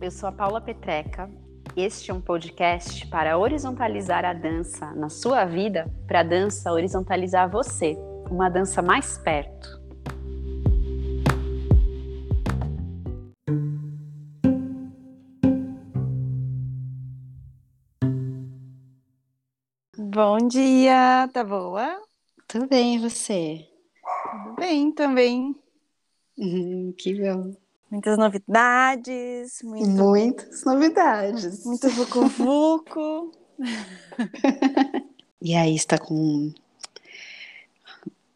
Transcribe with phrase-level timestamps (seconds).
[0.00, 1.30] Eu sou a Paula Petreca.
[1.76, 7.50] Este é um podcast para horizontalizar a dança na sua vida, para a dança horizontalizar
[7.50, 7.96] você,
[8.30, 9.78] uma dança mais perto.
[19.96, 22.00] Bom dia, tá boa?
[22.46, 23.68] Tudo bem, e você?
[24.32, 25.54] Tudo bem também.
[26.36, 27.67] Hum, que bom.
[27.90, 31.64] Muitas novidades, muito, Muitas novidades.
[31.64, 33.32] muito vucu-vucu.
[35.40, 36.52] E aí, está com,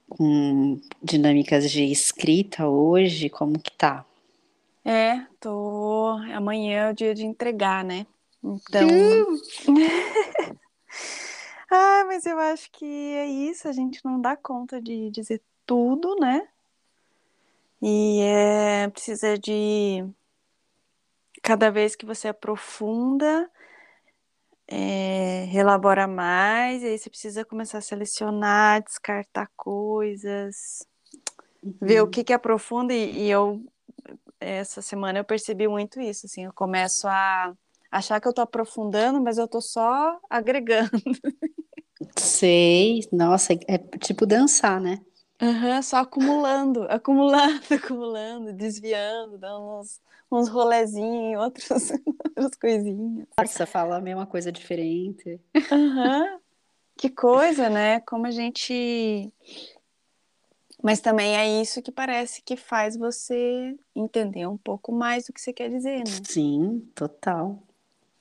[0.09, 3.29] com dinâmicas de escrita hoje?
[3.29, 4.07] Como que tá?
[4.85, 6.17] É, tô.
[6.33, 8.07] Amanhã é o dia de entregar, né?
[8.43, 8.89] Então.
[11.71, 16.15] ah, mas eu acho que é isso, a gente não dá conta de dizer tudo,
[16.21, 16.49] né?
[17.83, 20.07] E é, precisa de.
[21.43, 23.51] Cada vez que você aprofunda,
[24.69, 30.87] é, relabora mais, e aí você precisa começar a selecionar, descartar coisas,
[31.81, 33.61] ver o que que aprofunda, e, e eu,
[34.39, 37.53] essa semana eu percebi muito isso, assim, eu começo a
[37.91, 40.91] achar que eu tô aprofundando, mas eu tô só agregando.
[42.17, 45.01] Sei, nossa, é, é tipo dançar, né?
[45.43, 51.91] Aham, só acumulando, acumulando, acumulando, desviando, dando uns, uns rolezinhos outras,
[52.61, 53.27] coisinhas.
[53.37, 55.41] Nossa, fala a mesma coisa diferente.
[55.71, 56.39] Aham.
[56.95, 58.01] Que coisa, né?
[58.01, 59.33] Como a gente.
[60.81, 65.41] Mas também é isso que parece que faz você entender um pouco mais do que
[65.41, 66.05] você quer dizer, né?
[66.23, 67.59] Sim, total.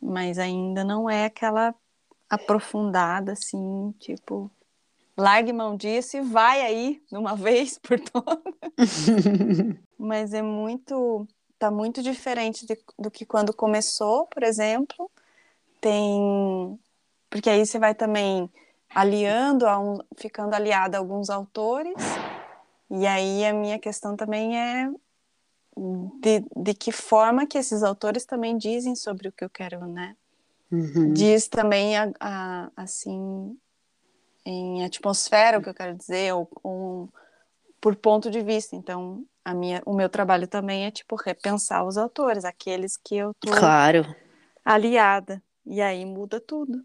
[0.02, 1.76] Mas ainda não é aquela
[2.30, 4.50] aprofundada, assim, tipo,
[5.18, 8.54] largue mão disso e vai aí, de uma vez por todas.
[9.98, 11.28] Mas é muito,
[11.60, 15.10] tá muito diferente de- do que quando começou, por exemplo.
[15.80, 16.80] Tem,
[17.30, 18.50] porque aí você vai também
[18.94, 21.96] aliando, a um, ficando aliada a alguns autores.
[22.90, 24.90] E aí a minha questão também é
[26.20, 30.16] de, de que forma que esses autores também dizem sobre o que eu quero, né?
[30.72, 31.14] Uhum.
[31.14, 33.58] Diz também, a, a- assim,
[34.46, 37.10] em atmosfera, o que eu quero dizer, ou, ou
[37.80, 38.76] por ponto de vista.
[38.76, 43.34] Então, a minha, o meu trabalho também é, tipo, repensar os autores, aqueles que eu
[43.34, 44.16] tô Claro.
[44.64, 45.42] aliada.
[45.66, 46.84] E aí muda tudo.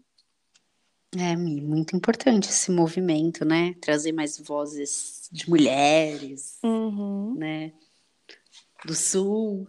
[1.17, 3.73] É muito importante esse movimento, né?
[3.81, 7.73] Trazer mais vozes de mulheres, Uhum, né?
[8.85, 9.67] Do sul.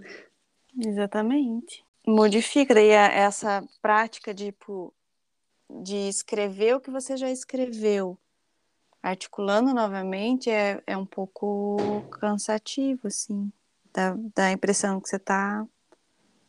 [0.79, 1.85] exatamente.
[2.07, 4.93] Modifica daí essa prática de, tipo,
[5.71, 8.19] de escrever o que você já escreveu,
[9.03, 13.53] articulando novamente, é, é um pouco cansativo, assim.
[13.93, 15.67] Dá, dá a impressão que você tá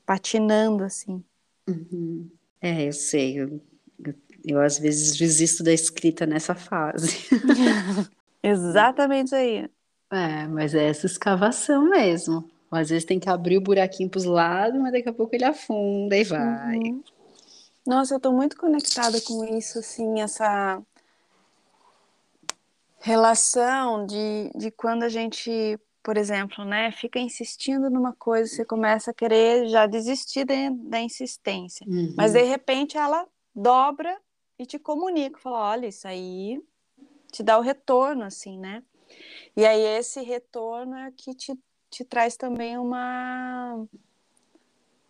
[0.05, 1.23] patinando, assim.
[1.67, 2.29] Uhum.
[2.61, 3.39] É, eu sei.
[3.39, 3.61] Eu,
[4.03, 4.13] eu,
[4.45, 7.27] eu, às vezes desisto da escrita nessa fase.
[8.41, 9.69] Exatamente isso aí.
[10.11, 12.49] É, mas é essa escavação mesmo.
[12.71, 16.15] Às vezes tem que abrir o buraquinho pros lados, mas daqui a pouco ele afunda
[16.15, 16.77] e vai.
[16.77, 17.03] Uhum.
[17.85, 20.81] Nossa, eu tô muito conectada com isso, assim, essa
[22.99, 29.11] relação de, de quando a gente, por exemplo, né, fica insistindo numa coisa, você começa
[29.11, 31.85] a querer já desistir da, da insistência.
[31.87, 32.13] Uhum.
[32.17, 33.25] Mas de repente ela
[33.55, 34.19] dobra
[34.57, 36.61] e te comunica, fala, olha, isso aí
[37.31, 38.83] te dá o retorno, assim, né?
[39.55, 41.57] E aí esse retorno é que te,
[41.89, 43.85] te traz também uma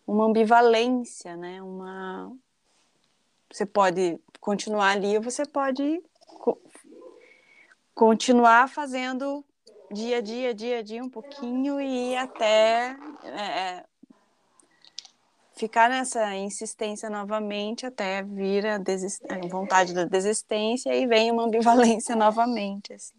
[0.06, 1.62] uma ambivalência, né?
[1.62, 2.36] Uma
[3.51, 6.01] você pode continuar ali ou você pode
[6.40, 6.57] co
[7.94, 9.44] continuar fazendo
[9.92, 13.84] dia a dia, dia a dia, um pouquinho e até é,
[15.60, 22.16] ficar nessa insistência novamente até vir a, a, vontade da desistência e vem uma ambivalência
[22.16, 22.94] novamente.
[22.94, 23.16] Assim.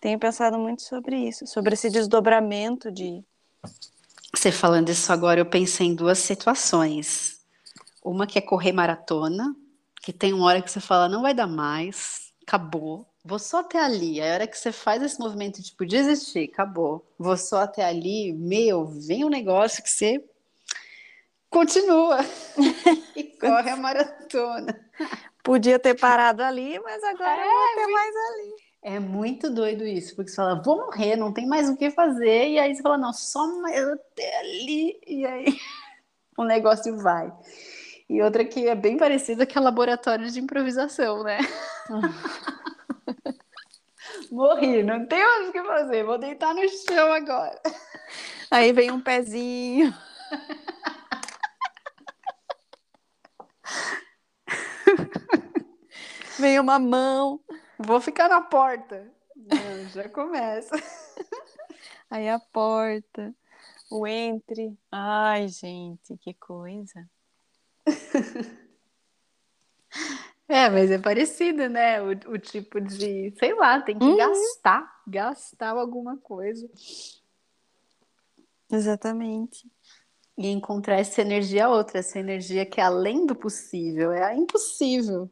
[0.00, 3.24] Tenho pensado muito sobre isso, sobre esse desdobramento de.
[4.32, 7.37] Você falando isso agora, eu pensei em duas situações.
[8.08, 9.54] Uma que é correr maratona,
[10.00, 13.06] Que tem uma hora que você fala, não vai dar mais, acabou.
[13.22, 14.18] Vou só até ali.
[14.18, 17.06] A hora que você faz esse movimento, tipo, desistir, acabou.
[17.18, 20.24] Vou só até ali, meu, vem um negócio que você
[21.50, 22.20] continua
[23.14, 24.80] e corre a maratona.
[25.44, 28.54] Podia ter parado ali, mas agora é, não ter mais ali.
[28.84, 32.48] É muito doido isso, porque você fala, vou morrer, não tem mais o que fazer,
[32.48, 35.60] e aí você fala, não, só mais até ali, e aí
[36.38, 37.30] o negócio vai.
[38.08, 41.38] E outra que é bem parecida que é laboratório de improvisação, né?
[44.32, 47.60] Morri, não tem mais o que fazer, vou deitar no chão agora.
[48.50, 49.94] Aí vem um pezinho.
[56.38, 57.40] vem uma mão.
[57.78, 59.12] Vou ficar na porta.
[59.36, 60.74] Não, já começa.
[62.10, 63.34] Aí a porta,
[63.90, 64.76] o entre.
[64.90, 67.08] Ai, gente, que coisa.
[70.48, 72.00] É, mas é parecido, né?
[72.00, 74.16] O, o tipo de, sei lá, tem que uhum.
[74.16, 76.66] gastar, gastar alguma coisa.
[78.72, 79.70] Exatamente.
[80.38, 85.28] E encontrar essa energia outra, essa energia que é além do possível, é impossível.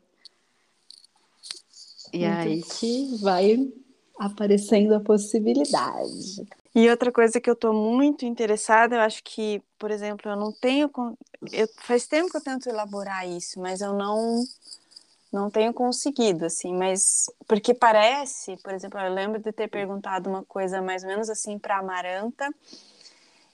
[2.12, 3.72] E Muito aí que vai
[4.18, 6.46] aparecendo a possibilidade.
[6.76, 10.52] E outra coisa que eu estou muito interessada, eu acho que, por exemplo, eu não
[10.52, 10.90] tenho.
[11.50, 14.44] Eu, faz tempo que eu tento elaborar isso, mas eu não
[15.32, 20.44] não tenho conseguido, assim, mas porque parece, por exemplo, eu lembro de ter perguntado uma
[20.44, 22.48] coisa mais ou menos assim para Amaranta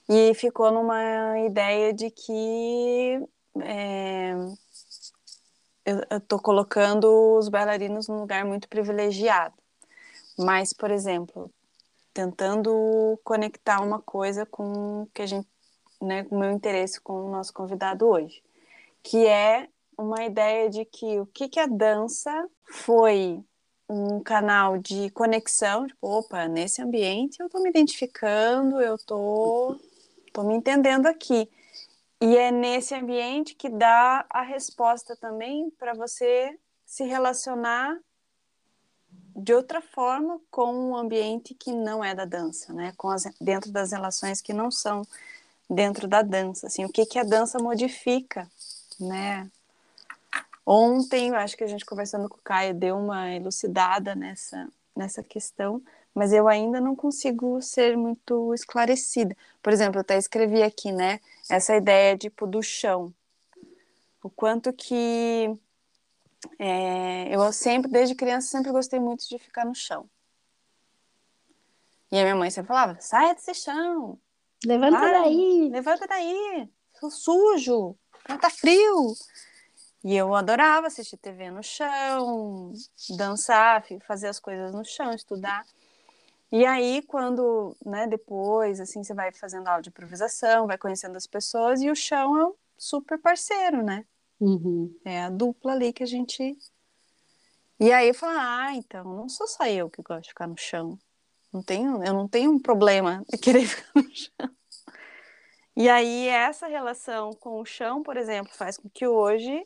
[0.07, 3.19] e ficou numa ideia de que
[3.61, 4.33] é,
[5.85, 9.55] eu estou colocando os bailarinos num lugar muito privilegiado.
[10.37, 11.51] Mas, por exemplo,
[12.13, 15.47] tentando conectar uma coisa com que a gente,
[16.01, 18.43] né, com o meu interesse com o nosso convidado hoje,
[19.01, 19.67] que é
[19.97, 23.43] uma ideia de que o que, que a dança foi
[23.89, 29.79] um canal de conexão, tipo, opa, nesse ambiente eu estou me identificando, eu tô,
[30.31, 31.49] tô me entendendo aqui.
[32.21, 37.99] E é nesse ambiente que dá a resposta também para você se relacionar
[39.35, 42.93] de outra forma com um ambiente que não é da dança, né?
[42.97, 45.03] Com as, dentro das relações que não são
[45.69, 48.49] dentro da dança, assim, o que que a dança modifica,
[48.99, 49.49] né?
[50.65, 55.81] Ontem, acho que a gente conversando com o Caio deu uma elucidada nessa, nessa questão,
[56.13, 59.35] mas eu ainda não consigo ser muito esclarecida.
[59.61, 61.19] Por exemplo, eu até escrevi aqui, né,
[61.49, 63.13] essa ideia tipo do chão.
[64.21, 65.53] O quanto que
[66.59, 70.09] é, eu sempre, desde criança, sempre gostei muito de ficar no chão.
[72.11, 74.19] E a minha mãe sempre falava: sai desse chão.
[74.65, 75.69] Levanta daí.
[75.69, 76.69] Levanta daí.
[76.99, 77.95] Sou sujo.
[78.39, 79.13] Tá frio.
[80.03, 82.73] E eu adorava assistir TV no chão,
[83.17, 85.65] dançar, fazer as coisas no chão, estudar.
[86.51, 91.25] E aí, quando, né, depois, assim, você vai fazendo aula de improvisação, vai conhecendo as
[91.25, 94.05] pessoas, e o chão é um super parceiro, né?
[94.43, 94.93] Uhum.
[95.05, 96.57] É a dupla ali que a gente.
[97.79, 100.57] E aí eu falo, ah, então, não sou só eu que gosto de ficar no
[100.57, 100.99] chão.
[101.51, 104.49] Não tenho, eu não tenho um problema de querer ficar no chão.
[105.75, 109.65] E aí, essa relação com o chão, por exemplo, faz com que hoje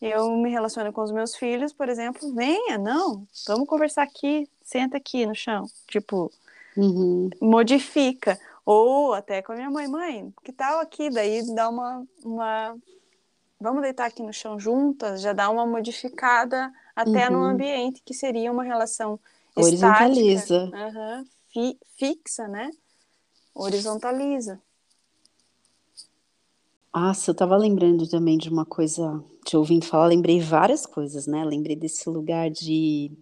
[0.00, 4.96] eu me relaciono com os meus filhos, por exemplo, venha, não, vamos conversar aqui, senta
[4.96, 6.30] aqui no chão, tipo,
[6.76, 7.28] uhum.
[7.40, 8.38] modifica.
[8.64, 11.10] Ou até com a minha mãe, mãe, que tal aqui?
[11.10, 12.76] Daí dá uma, uma.
[13.62, 17.38] Vamos deitar aqui no chão juntas, já dá uma modificada até uhum.
[17.38, 19.20] no ambiente, que seria uma relação
[19.54, 20.64] horizontaliza.
[20.64, 22.72] Uhum, fi, fixa, né?
[23.54, 24.60] Horizontaliza.
[26.92, 31.44] Nossa, eu tava lembrando também de uma coisa, te ouvindo falar, lembrei várias coisas, né?
[31.44, 33.12] Lembrei desse lugar de,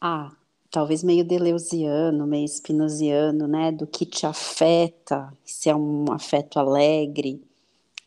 [0.00, 0.32] ah,
[0.72, 3.70] talvez meio deleuziano, meio spinoziano, né?
[3.70, 7.40] Do que te afeta, se é um afeto alegre,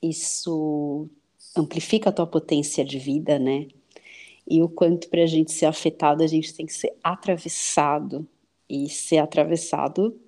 [0.01, 1.09] isso
[1.55, 3.67] amplifica a tua potência de vida, né?
[4.47, 8.27] E o quanto para a gente ser afetado, a gente tem que ser atravessado.
[8.67, 10.19] E ser atravessado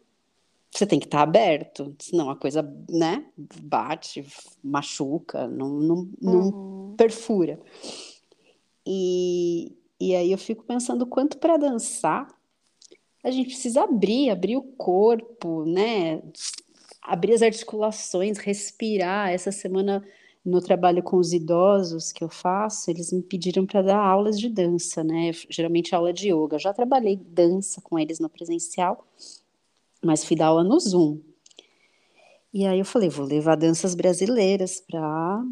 [0.70, 3.26] você tem que estar tá aberto, senão a coisa, né,
[3.64, 4.24] bate,
[4.64, 6.96] machuca, não, não, não uhum.
[6.96, 7.60] perfura.
[8.86, 12.28] E, e aí eu fico pensando quanto para dançar
[13.24, 16.22] a gente precisa abrir, abrir o corpo, né,
[17.02, 19.32] abrir as articulações, respirar.
[19.32, 20.06] Essa semana
[20.48, 24.50] no trabalho com os idosos que eu faço, eles me pediram para dar aulas de
[24.50, 25.32] dança, né?
[25.50, 26.56] Geralmente aula de yoga.
[26.56, 29.06] Eu já trabalhei dança com eles no presencial
[30.04, 31.20] mas fui dar aula no Zoom.
[32.54, 35.44] E aí eu falei, vou levar danças brasileiras para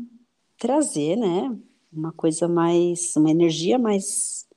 [0.58, 1.56] trazer, né,
[1.92, 4.48] uma coisa mais, uma energia mais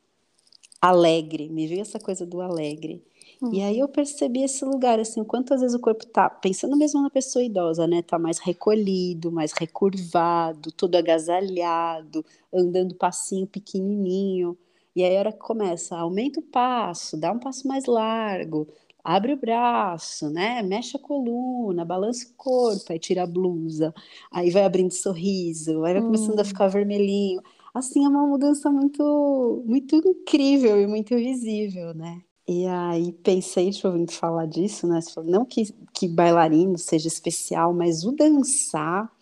[0.80, 1.48] alegre.
[1.48, 3.04] Me veio essa coisa do alegre.
[3.40, 3.54] Uhum.
[3.54, 7.10] E aí eu percebi esse lugar, assim, quantas vezes o corpo tá, pensando mesmo na
[7.10, 8.02] pessoa idosa, né?
[8.02, 14.58] Tá mais recolhido, mais recurvado, todo agasalhado, andando passinho pequenininho.
[14.94, 18.66] E aí a hora que começa, aumenta o passo, dá um passo mais largo,
[19.04, 20.60] abre o braço, né?
[20.62, 23.94] Mexe a coluna, balança o corpo, aí tira a blusa,
[24.32, 26.44] aí vai abrindo sorriso, aí vai começando a hum.
[26.44, 27.40] ficar vermelhinho.
[27.72, 32.22] Assim, é uma mudança muito, muito incrível e muito visível, né?
[32.48, 35.00] E aí pensei, te ouvindo falar disso, né?
[35.22, 39.12] Não que, que bailarino seja especial, mas o dançar,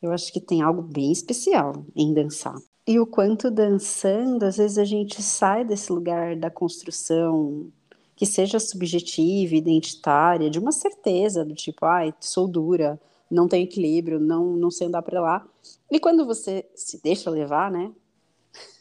[0.00, 2.56] eu acho que tem algo bem especial em dançar.
[2.86, 7.70] E o quanto dançando, às vezes a gente sai desse lugar da construção
[8.16, 12.98] que seja subjetiva, identitária, de uma certeza do tipo, ai, sou dura,
[13.30, 15.46] não tenho equilíbrio, não, não sei andar para lá.
[15.90, 17.92] E quando você se deixa levar, né?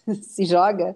[0.21, 0.95] se joga,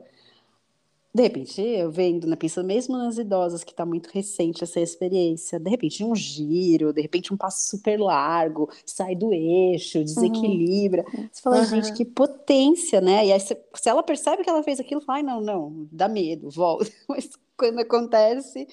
[1.15, 5.57] de repente, eu vendo, né, pensando mesmo nas idosas, que está muito recente essa experiência,
[5.57, 11.05] de repente um giro, de repente um passo super largo, sai do eixo, desequilibra.
[11.13, 11.29] Uhum.
[11.31, 11.65] Você fala, uhum.
[11.67, 13.27] gente, que potência, né?
[13.27, 16.09] E aí, se, se, ela percebe que ela fez aquilo, fala, ai, não, não, dá
[16.09, 16.91] medo, volta.
[17.07, 18.67] Mas quando acontece,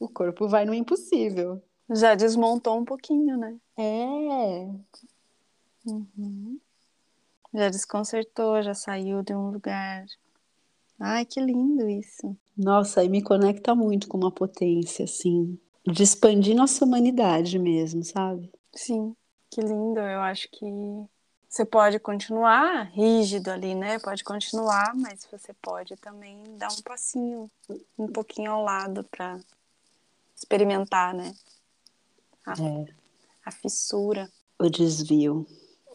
[0.00, 1.62] o corpo vai no impossível.
[1.88, 3.56] Já desmontou um pouquinho, né?
[3.76, 4.68] É.
[5.86, 6.58] Uhum.
[7.54, 10.04] Já desconcertou, já saiu de um lugar
[11.06, 12.34] Ai, que lindo isso.
[12.56, 18.50] Nossa, aí me conecta muito com uma potência, assim, de expandir nossa humanidade mesmo, sabe?
[18.74, 19.14] Sim,
[19.50, 20.00] que lindo.
[20.00, 20.64] Eu acho que
[21.46, 23.98] você pode continuar rígido ali, né?
[23.98, 27.50] Pode continuar, mas você pode também dar um passinho,
[27.98, 29.38] um pouquinho ao lado para
[30.34, 31.34] experimentar, né?
[32.46, 32.86] A, é.
[33.44, 34.32] a fissura.
[34.58, 35.46] O desvio.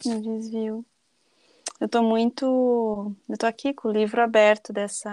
[0.06, 0.86] O desvio.
[1.80, 3.16] Eu tô muito.
[3.28, 5.10] Eu tô aqui com o livro aberto dessa.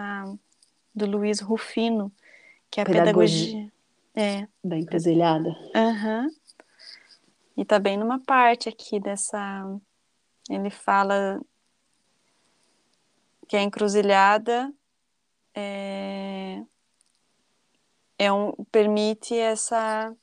[0.93, 2.12] do Luiz Rufino,
[2.69, 3.47] que é a pedagogia.
[3.47, 3.77] pedagogia
[4.17, 4.47] é.
[4.63, 5.55] Da encruzilhada.
[5.75, 6.24] Aham.
[6.24, 6.29] Uhum.
[7.55, 9.79] E tá bem numa parte aqui dessa.
[10.50, 11.39] Ele fala
[13.47, 14.74] que a encruzilhada
[15.55, 16.63] é,
[18.19, 20.15] é um, permite essa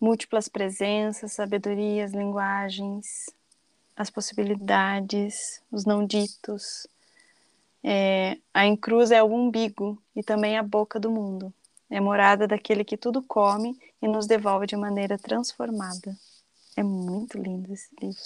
[0.00, 3.26] múltiplas presenças, sabedorias, linguagens,
[3.96, 6.86] as possibilidades, os não ditos.
[7.84, 11.52] É, a encruz é o umbigo e também a boca do mundo.
[11.90, 16.16] É morada daquele que tudo come e nos devolve de maneira transformada.
[16.76, 18.22] É muito lindo esse livro.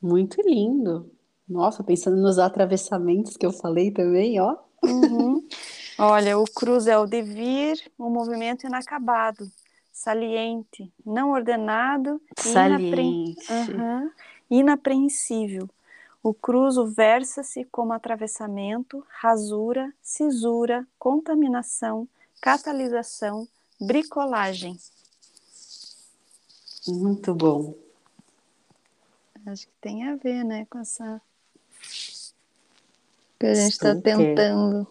[0.00, 1.10] Muito lindo.
[1.48, 4.56] Nossa, pensando nos atravessamentos que eu falei também, ó.
[4.84, 5.46] Uhum.
[5.98, 9.50] Olha, o cruz é o devir, o movimento inacabado,
[9.98, 13.36] saliente, não ordenado saliente.
[13.50, 14.10] Uhum.
[14.48, 15.68] inapreensível.
[16.22, 22.08] O cruzo versa-se como atravessamento, rasura, cisura, contaminação,
[22.40, 23.48] catalisação,
[23.80, 24.78] bricolagem.
[26.86, 27.74] Muito bom.
[29.46, 31.20] Acho que tem a ver, né, com essa
[33.38, 34.86] que a gente está tentando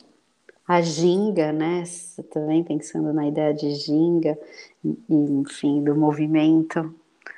[0.67, 1.83] a ginga, né?
[2.31, 4.38] Também pensando na ideia de ginga,
[4.83, 6.93] e, enfim, do movimento.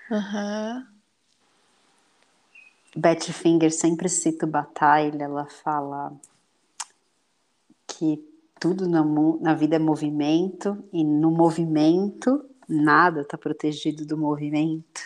[0.10, 0.86] Uhum.
[2.96, 6.12] Betty Finger sempre cita o Batalha, ela fala
[7.86, 8.28] que
[8.60, 9.04] tudo na,
[9.40, 15.02] na vida é movimento, e no movimento nada está protegido do movimento.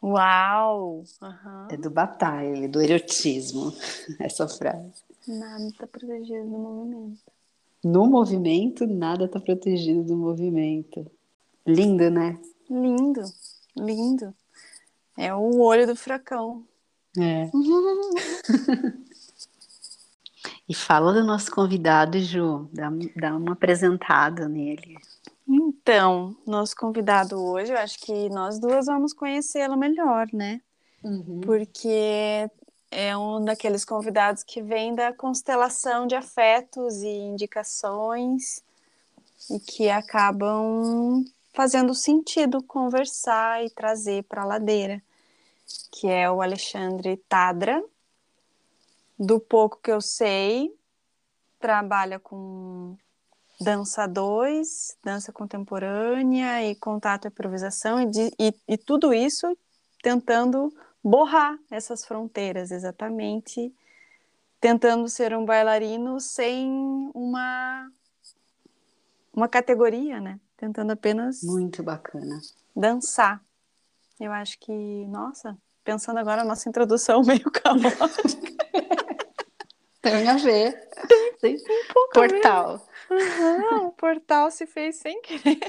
[0.00, 1.02] Uau!
[1.20, 1.68] Uhum.
[1.70, 3.74] É do Batalha, do erotismo,
[4.20, 5.05] essa frase.
[5.26, 7.32] Nada está protegido do movimento.
[7.84, 11.10] No movimento, nada está protegido do movimento.
[11.66, 12.38] Lindo, né?
[12.70, 13.22] Lindo,
[13.76, 14.34] lindo.
[15.16, 16.64] É o olho do furacão.
[17.18, 17.50] É.
[20.68, 22.68] e fala do nosso convidado, Ju.
[22.72, 24.96] Dá, dá uma apresentada nele.
[25.48, 30.60] Então, nosso convidado hoje, eu acho que nós duas vamos conhecê-lo melhor, né?
[31.04, 31.40] Uhum.
[31.40, 32.50] Porque
[32.98, 38.64] é um daqueles convidados que vem da constelação de afetos e indicações
[39.50, 41.22] e que acabam
[41.52, 45.02] fazendo sentido conversar e trazer para a ladeira,
[45.92, 47.84] que é o Alexandre Tadra.
[49.18, 50.74] Do pouco que eu sei,
[51.60, 52.96] trabalha com
[53.60, 59.54] dança 2, dança contemporânea e contato e improvisação, e, e, e tudo isso
[60.02, 60.72] tentando
[61.06, 63.72] borrar essas fronteiras, exatamente
[64.60, 66.68] tentando ser um bailarino sem
[67.14, 67.88] uma
[69.32, 70.40] uma categoria, né?
[70.56, 72.40] Tentando apenas muito bacana
[72.74, 73.40] dançar.
[74.18, 74.72] Eu acho que,
[75.06, 78.56] nossa, pensando agora a nossa introdução meio caótica.
[80.00, 80.88] Tem a ver.
[81.40, 82.88] Tem um pouco Portal.
[83.10, 85.60] Uhum, o portal se fez sem querer.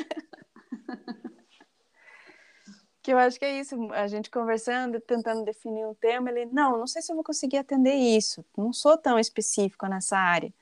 [3.07, 6.77] Que eu acho que é isso, a gente conversando, tentando definir um tema, ele, não,
[6.77, 10.53] não sei se eu vou conseguir atender isso, não sou tão específico nessa área.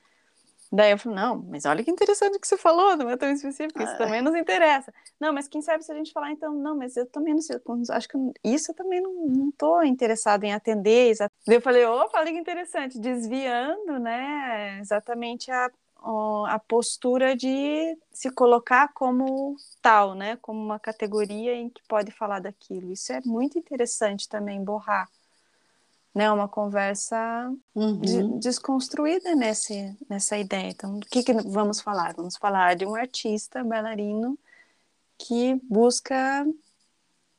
[0.72, 3.82] Daí eu falei, não, mas olha que interessante que você falou, não é tão específico,
[3.82, 3.98] isso ah.
[3.98, 4.94] também nos interessa.
[5.20, 7.60] Não, mas quem sabe se a gente falar, então, não, mas eu também não sei,
[7.90, 11.16] acho que isso eu também não estou interessado em atender.
[11.48, 15.72] Daí eu falei, opa, olha que interessante, desviando, né, exatamente a,
[16.48, 22.40] a postura de se colocar como tal, né, como uma categoria em que pode falar
[22.40, 22.92] daquilo.
[22.92, 25.10] Isso é muito interessante também, borrar
[26.16, 28.00] né, uma conversa uhum.
[28.00, 30.70] de, desconstruída nesse, nessa ideia.
[30.70, 32.14] Então, do que, que vamos falar?
[32.14, 34.40] Vamos falar de um artista bailarino
[35.18, 36.48] que busca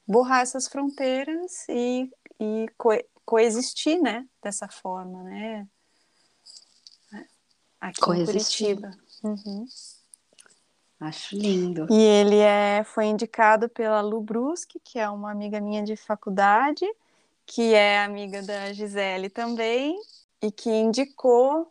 [0.07, 2.91] borrar essas fronteiras e, e co
[3.25, 5.67] coexistir, né, dessa forma, né,
[7.81, 8.71] aqui coexistir.
[8.71, 9.07] em Curitiba.
[9.23, 9.67] Uhum.
[10.99, 11.87] Acho lindo.
[11.91, 16.87] E ele é, foi indicado pela Lu Bruschi, que é uma amiga minha de faculdade,
[17.45, 20.01] que é amiga da Gisele também,
[20.41, 21.71] e que indicou.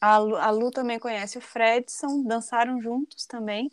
[0.00, 3.72] A Lu, a Lu também conhece o Fredson, dançaram juntos também.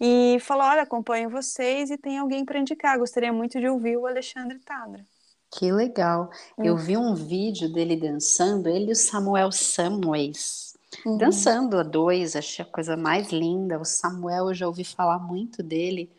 [0.00, 2.98] E falou: Olha, acompanho vocês e tem alguém para indicar.
[2.98, 5.04] Gostaria muito de ouvir o Alexandre Tadra.
[5.56, 6.30] Que legal.
[6.58, 6.64] Hum.
[6.64, 10.74] Eu vi um vídeo dele dançando, ele e o Samuel Samways.
[11.04, 11.16] Uhum.
[11.16, 13.78] Dançando a dois, achei a coisa mais linda.
[13.78, 16.10] O Samuel, eu já ouvi falar muito dele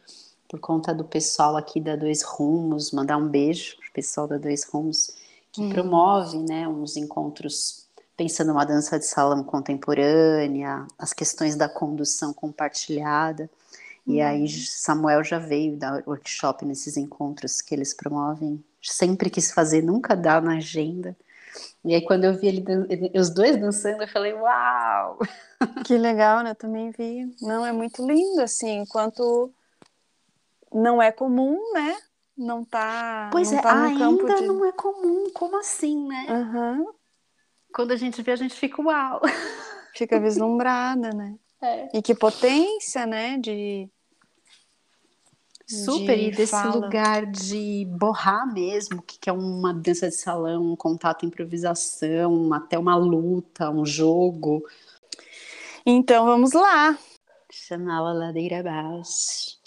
[0.50, 4.64] por conta do pessoal aqui da Dois Rumos, mandar um beijo pro pessoal da Dois
[4.64, 5.16] Rumos,
[5.52, 5.70] que hum.
[5.70, 13.50] promove, né, uns encontros pensando uma dança de salão contemporânea, as questões da condução compartilhada.
[14.08, 14.14] Hum.
[14.14, 18.64] E aí Samuel já veio dar workshop nesses encontros que eles promovem.
[18.88, 21.16] Sempre quis fazer, nunca dá na agenda.
[21.84, 22.64] E aí quando eu vi ele,
[23.18, 25.20] os dois dançando, eu falei, uau!
[25.86, 26.52] Que legal, né?
[26.52, 27.36] Eu também vi.
[27.42, 29.52] Não, é muito lindo, assim, enquanto
[30.72, 31.98] não é comum, né?
[32.38, 33.30] Não tá.
[33.32, 34.46] Pois não é, tá ainda de...
[34.46, 35.32] não é comum.
[35.34, 36.28] Como assim, né?
[36.30, 36.86] Uhum.
[37.74, 39.22] Quando a gente vê, a gente fica uau.
[39.96, 41.36] Fica vislumbrada, né?
[41.60, 41.90] É.
[41.92, 43.40] E que potência, né?
[43.40, 43.90] De.
[45.68, 46.76] Super, de e desse fala.
[46.76, 52.80] lugar de borrar mesmo, que, que é uma dança de salão, um contato, improvisação, até
[52.80, 54.64] uma luta, um jogo.
[55.86, 56.98] Então vamos lá.
[57.52, 59.58] Chamar a ladeira abaixo.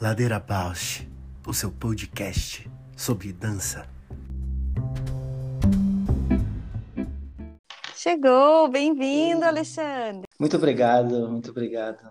[0.00, 1.06] Ladeira Bausch,
[1.46, 3.99] o seu podcast sobre dança.
[8.02, 10.26] Chegou, bem-vindo, Alexandre.
[10.38, 12.10] Muito obrigado, muito obrigado.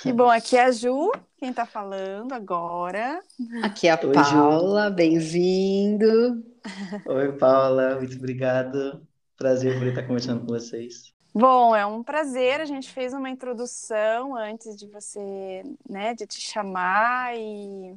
[0.00, 3.20] Que bom, aqui é a Ju, quem está falando agora.
[3.60, 6.44] Aqui é a Oi, Paula, bem-vindo.
[7.04, 9.04] Oi, Paula, muito obrigado.
[9.36, 11.12] Prazer por estar conversando com vocês.
[11.34, 12.60] Bom, é um prazer.
[12.60, 17.96] A gente fez uma introdução antes de você, né, de te chamar e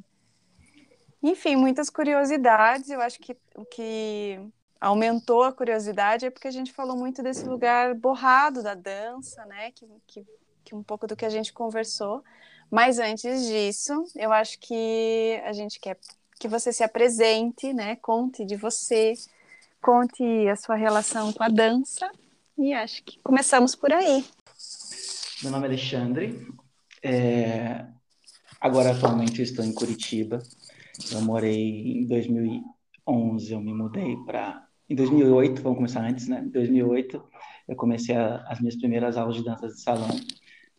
[1.22, 2.90] enfim, muitas curiosidades.
[2.90, 4.40] Eu acho que o que
[4.80, 9.72] aumentou a curiosidade é porque a gente falou muito desse lugar borrado da dança, né,
[9.72, 10.26] que, que
[10.70, 12.24] que um pouco do que a gente conversou.
[12.70, 15.98] Mas antes disso, eu acho que a gente quer
[16.40, 17.96] que você se apresente, né?
[17.96, 19.14] Conte de você,
[19.82, 22.10] conte a sua relação com a dança.
[22.58, 24.24] E acho que começamos por aí.
[25.42, 26.48] Meu nome é Alexandre.
[27.02, 27.86] É...
[28.62, 30.40] Agora, atualmente, eu estou em Curitiba.
[31.12, 34.69] Eu morei em 2011, eu me mudei para.
[34.90, 36.42] Em 2008, vamos começar antes, né?
[36.44, 37.24] Em 2008,
[37.68, 40.10] eu comecei a, as minhas primeiras aulas de dança de salão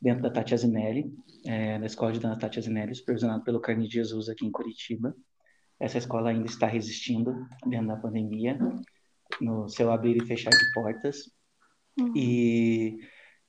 [0.02, 1.14] dentro da Tati Azinelli,
[1.46, 5.14] é, na Escola de Dança Tati Azinelli, supervisionado pelo Carne Jesus aqui em Curitiba.
[5.78, 8.58] Essa escola ainda está resistindo dentro da pandemia,
[9.40, 11.30] no seu abrir e fechar de portas.
[11.96, 12.12] Uhum.
[12.16, 12.98] E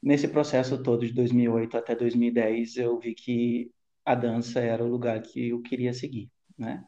[0.01, 3.71] nesse processo todo de 2008 até 2010, eu vi que
[4.05, 6.85] a dança era o lugar que eu queria seguir, né?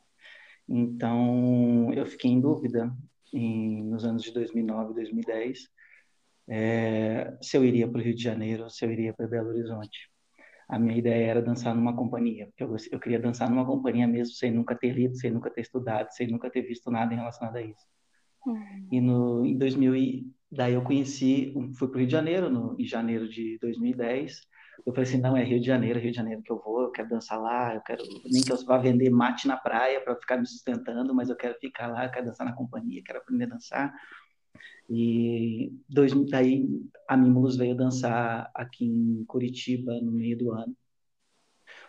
[0.69, 2.95] Então, eu fiquei em dúvida
[3.33, 5.69] em, nos anos de 2009 e 2010
[6.47, 10.09] é, se eu iria para o Rio de Janeiro, se eu iria para Belo Horizonte.
[10.67, 14.33] A minha ideia era dançar numa companhia, porque eu, eu queria dançar numa companhia mesmo,
[14.33, 17.49] sem nunca ter lido, sem nunca ter estudado, sem nunca ter visto nada em relação
[17.49, 17.85] a isso.
[18.45, 18.87] Uhum.
[18.91, 22.85] E no, em 2000, daí eu conheci, fui para o Rio de Janeiro, no, em
[22.85, 24.41] janeiro de 2010.
[24.85, 26.91] Eu falei assim: não, é Rio de Janeiro, Rio de Janeiro que eu vou, eu
[26.91, 30.37] quero dançar lá, eu quero, nem que eu vá vender mate na praia para ficar
[30.37, 33.49] me sustentando, mas eu quero ficar lá, eu quero dançar na companhia, quero aprender a
[33.49, 33.93] dançar.
[34.89, 36.67] E dois, daí
[37.07, 40.75] a Mimulus veio dançar aqui em Curitiba no meio do ano,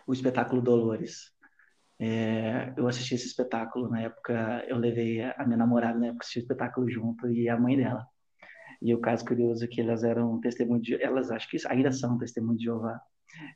[0.07, 1.33] o espetáculo Dolores.
[1.97, 6.39] É, eu assisti esse espetáculo na época, eu levei a minha namorada na época assistir
[6.39, 8.05] o espetáculo junto e a mãe dela.
[8.81, 12.17] E o caso curioso é que elas eram testemunho de, elas acho que ainda são
[12.17, 12.99] testemunho de Jeová.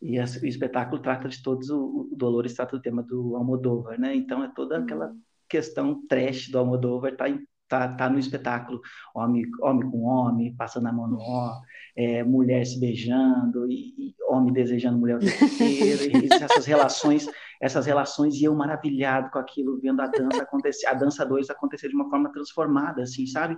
[0.01, 3.99] E a, o espetáculo trata de todos o, o Dolores trata do tema do Almodóvar,
[3.99, 4.15] né?
[4.15, 5.21] Então é toda aquela uhum.
[5.47, 8.81] questão trash do Almodóvar tá em tá, tá no espetáculo,
[9.13, 11.61] homem, homem com homem, passando a mão no ó,
[11.95, 17.27] é, mulher se beijando, e, e, homem desejando mulher o tempo inteiro, e essas relações,
[17.61, 21.87] essas relações, e eu maravilhado com aquilo, vendo a dança acontecer, a dança 2 acontecer
[21.87, 23.55] de uma forma transformada, assim, sabe?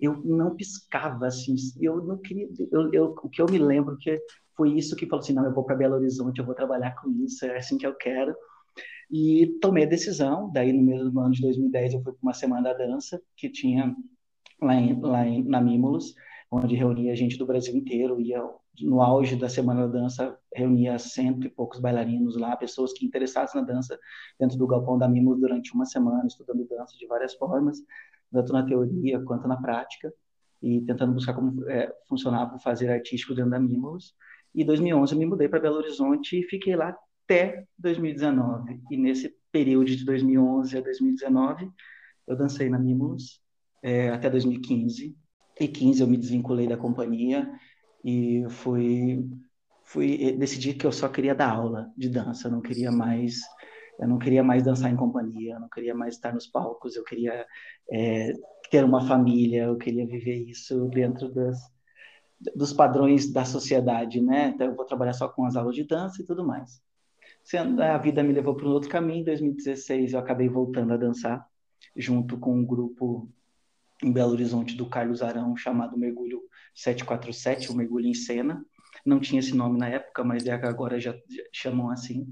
[0.00, 4.20] Eu não piscava, assim, eu não queria, eu, eu, o que eu me lembro que
[4.56, 7.10] foi isso que falou assim, não, eu vou para Belo Horizonte, eu vou trabalhar com
[7.24, 8.34] isso, é assim que eu quero,
[9.10, 12.72] e tomei a decisão, daí no mesmo ano de 2010 eu fui para uma semana
[12.72, 13.94] da dança que tinha
[14.60, 16.14] lá, em, lá em, na Mimulus,
[16.50, 18.42] onde reunia gente do Brasil inteiro, ia
[18.80, 23.54] no auge da Semana da Dança, reunia cento e poucos bailarinos lá, pessoas que interessadas
[23.54, 23.98] na dança
[24.38, 27.78] dentro do galpão da Mimulus durante uma semana, estudando dança de várias formas,
[28.32, 30.12] tanto na teoria quanto na prática,
[30.62, 34.14] e tentando buscar como é, funcionava o fazer artístico dentro da Mimulus.
[34.54, 38.80] E em 2011 eu me mudei para Belo Horizonte e fiquei lá até 2019.
[38.90, 41.70] E nesse período de 2011 a 2019,
[42.26, 43.40] eu dancei na Mimos
[43.82, 45.16] é, até 2015.
[45.60, 47.50] E 15 eu me desvinculei da companhia
[48.04, 49.28] e fui
[49.84, 53.40] fui decidi que eu só queria dar aula de dança, não queria mais
[53.98, 57.04] eu não queria mais dançar em companhia, eu não queria mais estar nos palcos, eu
[57.04, 57.46] queria
[57.90, 58.32] é,
[58.70, 61.58] ter uma família, eu queria viver isso dentro das,
[62.54, 64.52] dos padrões da sociedade, né?
[64.54, 66.80] Então eu vou trabalhar só com as aulas de dança e tudo mais
[67.80, 69.20] a vida me levou para um outro caminho.
[69.20, 71.46] Em 2016, eu acabei voltando a dançar,
[71.96, 73.28] junto com um grupo
[74.02, 76.42] em Belo Horizonte do Carlos Arão, chamado Mergulho
[76.74, 78.64] 747, o Mergulho em Cena.
[79.04, 82.26] Não tinha esse nome na época, mas é agora já, já chamam assim.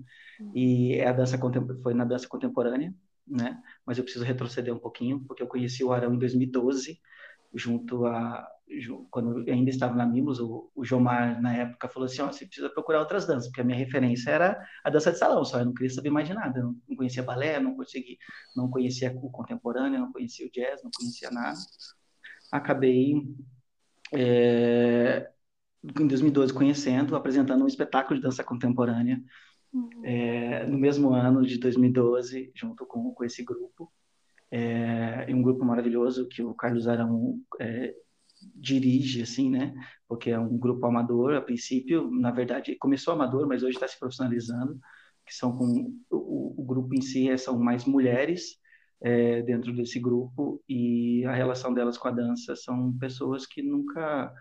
[0.54, 1.38] E é a dança
[1.82, 2.94] foi na dança contemporânea,
[3.26, 3.60] né?
[3.84, 7.00] Mas eu preciso retroceder um pouquinho, porque eu conheci o Arão em 2012,
[7.54, 8.46] junto a
[9.10, 12.44] quando eu ainda estava na Mimos, o, o Jomar, na época, falou assim, oh, você
[12.44, 15.66] precisa procurar outras danças, porque a minha referência era a dança de salão, só eu
[15.66, 18.18] não queria saber mais de nada, não conhecia balé, não consegui,
[18.56, 21.58] não conhecia o contemporâneo, não conhecia o jazz, não conhecia nada.
[22.50, 23.22] Acabei,
[24.12, 25.30] é,
[26.00, 29.22] em 2012, conhecendo, apresentando um espetáculo de dança contemporânea,
[29.76, 30.04] uhum.
[30.04, 33.92] é, no mesmo ano de 2012, junto com, com esse grupo,
[34.50, 37.94] é, um grupo maravilhoso que o Carlos Arão é,
[38.54, 39.74] dirige, assim, né?
[40.08, 43.98] Porque é um grupo amador, a princípio, na verdade, começou amador, mas hoje está se
[43.98, 44.78] profissionalizando,
[45.26, 48.58] que são com o, o, grupo em si é, são mais mulheres
[49.02, 54.32] é, dentro desse grupo e a relação delas com a dança são pessoas que nunca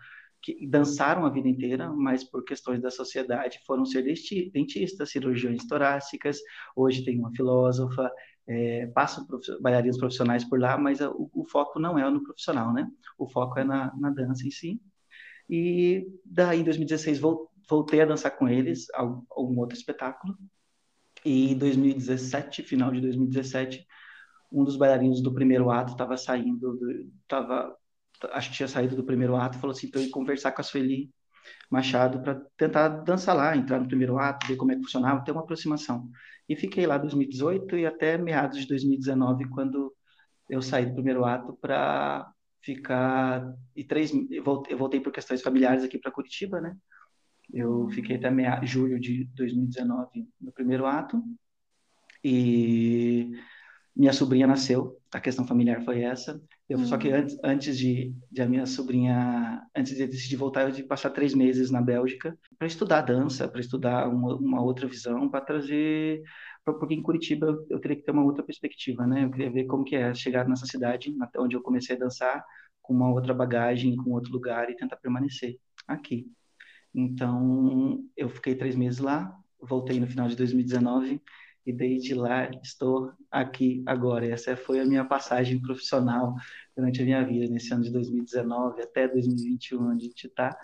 [0.46, 4.04] que dançaram a vida inteira, mas por questões da sociedade foram ser
[4.52, 6.38] dentistas, cirurgiões torácicas.
[6.76, 8.08] Hoje tem uma filósofa,
[8.46, 9.26] é, passam
[9.60, 12.88] bailarinos profissionais por lá, mas o, o, foco não é no profissional, né?
[13.18, 14.80] O foco é na, na dança em si.
[15.50, 17.18] E daí, em 2016,
[17.68, 20.38] voltei a dançar com eles, algum outro espetáculo.
[21.24, 23.84] E em 2017, final de 2017,
[24.52, 26.78] um dos bailarinos do primeiro ato estava saindo,
[27.22, 27.76] estava,
[28.32, 31.10] acho que tinha saído do primeiro ato, falou assim para eu conversar com a Sueli
[31.70, 35.32] Machado para tentar dançar lá, entrar no primeiro ato, ver como é que funcionava, ter
[35.32, 36.10] uma aproximação.
[36.48, 39.94] E fiquei lá 2018 e até meados de 2019, quando
[40.48, 42.30] eu saí do primeiro ato para
[42.62, 44.42] ficar e três eu
[44.78, 46.76] voltei por questões familiares aqui para Curitiba, né?
[47.52, 51.22] Eu fiquei até meia, julho de 2019 no primeiro ato
[52.24, 53.32] e
[53.96, 55.00] minha sobrinha nasceu.
[55.12, 56.40] A questão familiar foi essa.
[56.68, 56.84] Eu, uhum.
[56.84, 57.16] Só que uhum.
[57.16, 61.10] antes, antes de, de, a minha sobrinha, antes de decidir voltar, eu tive que passar
[61.10, 66.22] três meses na Bélgica para estudar dança, para estudar uma, uma, outra visão, para trazer,
[66.64, 69.24] porque em Curitiba eu, eu, teria que ter uma outra perspectiva, né?
[69.24, 72.44] Eu queria ver como que é chegar nessa cidade, até onde eu comecei a dançar,
[72.82, 75.56] com uma outra bagagem, com outro lugar e tentar permanecer
[75.88, 76.26] aqui.
[76.94, 81.20] Então, eu fiquei três meses lá, voltei no final de 2019
[81.66, 84.24] e desde lá estou aqui agora.
[84.24, 86.36] Essa foi a minha passagem profissional
[86.76, 90.56] durante a minha vida, nesse ano de 2019 até 2021, onde a gente está.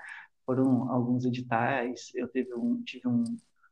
[0.46, 3.24] Foram alguns editais, eu teve um, tive um,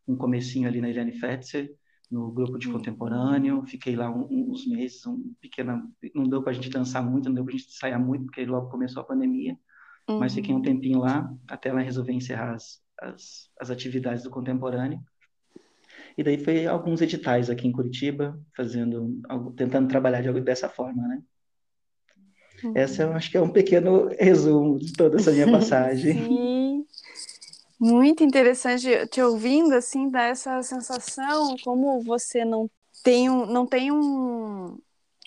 [0.09, 1.73] um comecinho ali na Eliane Fetzer,
[2.11, 2.73] no grupo de uhum.
[2.75, 7.37] contemporâneo, fiquei lá uns meses, um pequeno, não deu para a gente dançar muito, não
[7.37, 9.57] deu para a gente ensaiar muito, porque logo começou a pandemia,
[10.09, 10.19] uhum.
[10.19, 10.63] mas fiquei um uhum.
[10.63, 15.01] tempinho lá, até lá resolver encerrar as, as, as atividades do contemporâneo,
[16.17, 19.21] e daí foi alguns editais aqui em Curitiba, fazendo,
[19.57, 21.23] tentando trabalhar de, dessa forma, né?
[22.63, 22.73] Uhum.
[22.75, 26.13] Essa eu acho que é um pequeno resumo de toda essa minha passagem.
[26.13, 26.87] Sim.
[27.79, 32.71] Muito interessante te ouvindo, assim, dá essa sensação como você não
[33.03, 34.79] tem, um, não tem um,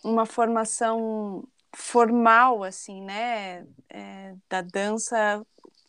[0.04, 5.44] uma formação formal, assim, né, é, da dança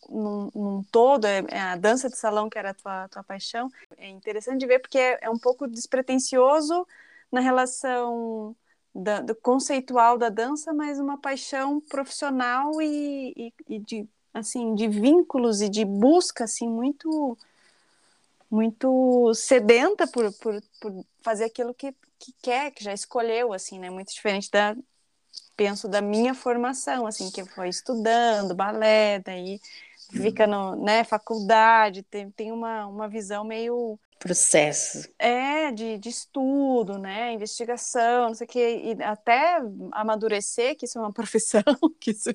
[0.09, 3.69] num, num todo, é, é, a dança de salão que era a tua, tua paixão.
[3.97, 6.87] É interessante de ver porque é, é um pouco despretensioso
[7.31, 8.55] na relação
[8.93, 14.87] da, do conceitual da dança, mas uma paixão profissional e, e, e, de assim de
[14.87, 17.37] vínculos e de busca assim muito
[18.49, 23.89] muito sedenta por, por, por fazer aquilo que, que quer, que já escolheu assim, né?
[23.89, 24.75] Muito diferente da
[25.55, 29.59] penso da minha formação, assim, que foi estudando balé, daí
[30.11, 35.07] fica no, né, faculdade, tem, tem uma, uma visão meio processo.
[35.19, 37.33] É, de, de estudo, né?
[37.33, 41.63] Investigação, não sei o que, e até amadurecer que isso é uma profissão,
[41.99, 42.29] que, isso,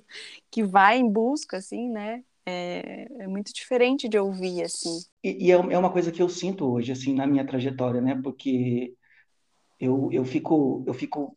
[0.51, 2.23] que vai em busca, assim, né?
[2.47, 5.01] É, é muito diferente de ouvir, assim.
[5.23, 8.19] E, e, é, é uma coisa que eu sinto hoje, assim, na minha trajetória, né?
[8.23, 8.95] Porque
[9.79, 11.37] eu, eu fico, eu fico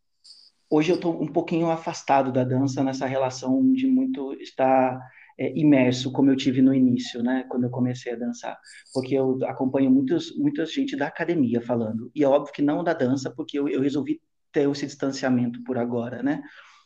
[0.70, 5.00] hoje eu estou um pouquinho afastado da dança nessa relação de muito estar
[5.40, 8.58] é, imerso como eu tive no início, né, quando eu comecei a dançar,
[8.94, 12.94] porque eu acompanho muitos, muita gente da academia falando, e é óbvio que não da
[12.94, 16.42] dança, porque eu, eu resolvi ter esse distanciamento por agora, né,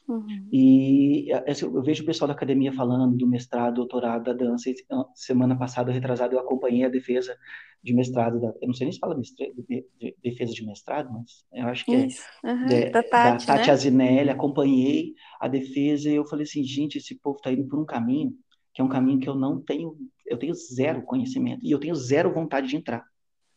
[0.07, 0.47] Uhum.
[0.51, 4.71] E eu vejo o pessoal da academia falando do mestrado, doutorado da dança.
[5.13, 7.35] Semana passada, retrasada, eu acompanhei a defesa
[7.83, 8.39] de mestrado.
[8.39, 9.29] Da, eu não sei nem se fala de,
[9.67, 12.23] de, defesa de mestrado, mas eu acho que Isso.
[12.43, 12.65] é uhum.
[12.65, 13.73] de, da Tati, da Tati né?
[13.73, 14.29] Azinelli.
[14.29, 18.33] Acompanhei a defesa e eu falei assim: gente, esse povo está indo por um caminho
[18.77, 21.95] que é um caminho que eu não tenho, eu tenho zero conhecimento e eu tenho
[21.95, 23.03] zero vontade de entrar.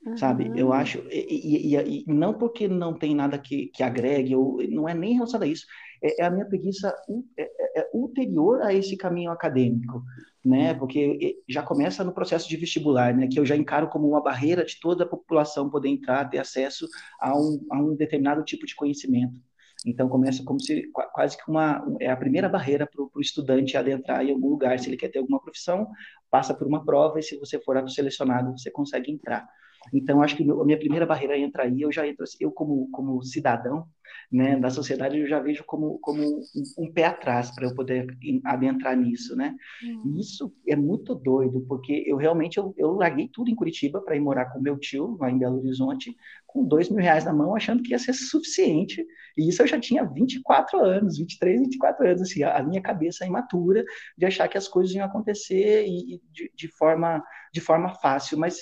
[0.03, 0.17] Uhum.
[0.17, 0.51] Sabe?
[0.57, 4.89] Eu acho, e, e, e, não porque não tem nada que, que agregue, ou, não
[4.89, 5.67] é nem relacionado a isso,
[6.03, 6.95] é, é a minha preguiça
[7.37, 10.03] é, é, é, ulterior a esse caminho acadêmico,
[10.45, 10.75] né?
[10.75, 13.29] Porque já começa no processo de vestibular, né?
[13.29, 16.87] Que eu já encaro como uma barreira de toda a população poder entrar, ter acesso
[17.21, 19.41] a um, a um determinado tipo de conhecimento.
[19.87, 24.25] Então começa como se quase que uma é a primeira barreira para o estudante adentrar
[24.25, 24.79] em algum lugar.
[24.79, 25.89] Se ele quer ter alguma profissão,
[26.31, 29.49] passa por uma prova e se você for selecionado, você consegue entrar.
[29.93, 32.89] Então, acho que a minha primeira barreira entra aí, eu já entro, assim, eu como,
[32.91, 33.87] como cidadão
[34.31, 38.07] né, da sociedade, eu já vejo como, como um, um pé atrás para eu poder
[38.45, 39.55] adentrar nisso, né?
[39.83, 40.15] Hum.
[40.17, 44.17] E isso é muito doido, porque eu realmente, eu, eu larguei tudo em Curitiba para
[44.17, 46.15] ir morar com meu tio, lá em Belo Horizonte,
[46.47, 49.05] com dois mil reais na mão, achando que ia ser suficiente.
[49.37, 53.85] E isso eu já tinha 24 anos, 23, 24 anos, assim, a minha cabeça imatura
[54.17, 58.59] de achar que as coisas iam acontecer e, de, de, forma, de forma fácil, mas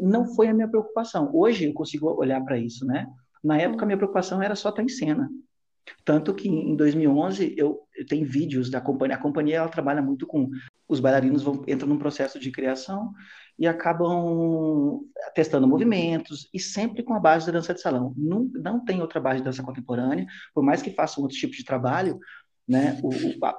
[0.00, 1.30] não foi a minha preocupação.
[1.34, 3.06] Hoje eu consigo olhar para isso, né?
[3.42, 5.28] Na época a minha preocupação era só estar em cena.
[6.04, 9.16] Tanto que em 2011 eu, eu tenho vídeos da companhia.
[9.16, 10.50] A companhia ela trabalha muito com
[10.88, 13.12] os bailarinos vão entram num processo de criação
[13.58, 15.00] e acabam
[15.34, 18.14] testando movimentos e sempre com a base da dança de salão.
[18.16, 21.64] Não, não tem outra base de dança contemporânea, por mais que façam outros tipos de
[21.64, 22.18] trabalho,
[22.68, 22.98] né?
[23.02, 23.10] O,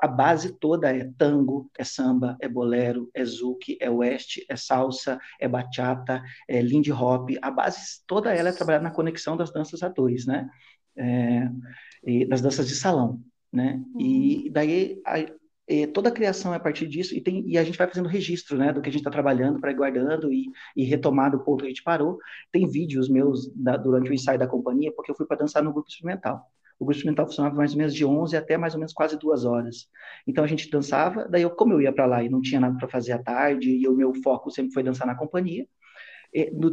[0.02, 5.20] a base toda é tango, é samba, é bolero, é zouk, é west, é salsa,
[5.40, 7.30] é bachata, é lindy hop.
[7.42, 10.50] A base toda ela é trabalhar na conexão das danças a dois, né?
[10.96, 13.82] É, das danças de salão, né?
[13.94, 14.02] Uhum.
[14.02, 15.26] E daí a,
[15.70, 18.08] e toda a criação é a partir disso e, tem, e a gente vai fazendo
[18.08, 21.60] registro, né, do que a gente está trabalhando para guardando e, e retomar do ponto
[21.60, 22.18] que a gente parou.
[22.54, 25.74] Tem vídeos meus da, durante o ensaio da companhia, porque eu fui para dançar no
[25.74, 28.94] grupo experimental o grupo experimental funcionava mais ou menos de 11 até mais ou menos
[28.94, 29.88] quase duas horas.
[30.28, 32.78] Então a gente dançava, daí eu, como eu ia para lá e não tinha nada
[32.78, 35.68] para fazer à tarde, e o meu foco sempre foi dançar na companhia,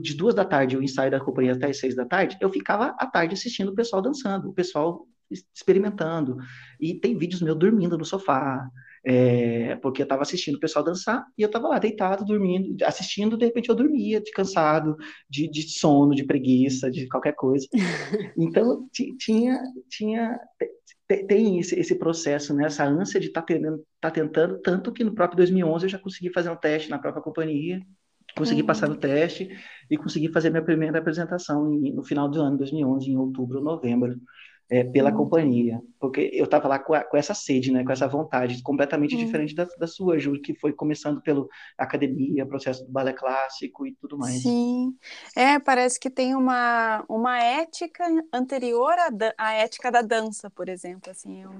[0.02, 2.94] de duas da tarde, o ensaio da companhia até as seis da tarde, eu ficava
[2.98, 5.06] à tarde assistindo o pessoal dançando, o pessoal
[5.54, 6.36] experimentando.
[6.78, 8.68] E tem vídeos meus dormindo no sofá,
[9.06, 13.36] é, porque eu estava assistindo o pessoal dançar e eu estava lá deitado, dormindo, assistindo,
[13.36, 14.96] de repente eu dormia de cansado,
[15.28, 17.66] de, de sono, de preguiça, de qualquer coisa.
[18.36, 18.88] Então,
[19.18, 20.38] tinha, tinha
[21.28, 22.64] tem esse, esse processo, né?
[22.66, 23.54] essa ânsia de estar tá
[24.00, 27.22] tá tentando, tanto que no próprio 2011 eu já consegui fazer um teste na própria
[27.22, 27.80] companhia,
[28.36, 28.66] consegui uhum.
[28.66, 29.48] passar no teste
[29.90, 34.16] e consegui fazer minha primeira apresentação no final do ano 2011, em outubro ou novembro
[34.70, 35.16] é, pela hum.
[35.16, 39.14] companhia, porque eu estava lá com, a, com, essa sede, né, com essa vontade, completamente
[39.14, 39.18] hum.
[39.18, 41.46] diferente da, da, sua, Júlia, que foi começando pela
[41.76, 44.42] academia, processo do balé clássico e tudo mais.
[44.42, 44.96] Sim,
[45.36, 51.10] é, parece que tem uma, uma ética anterior à, à ética da dança, por exemplo,
[51.10, 51.50] assim, eu,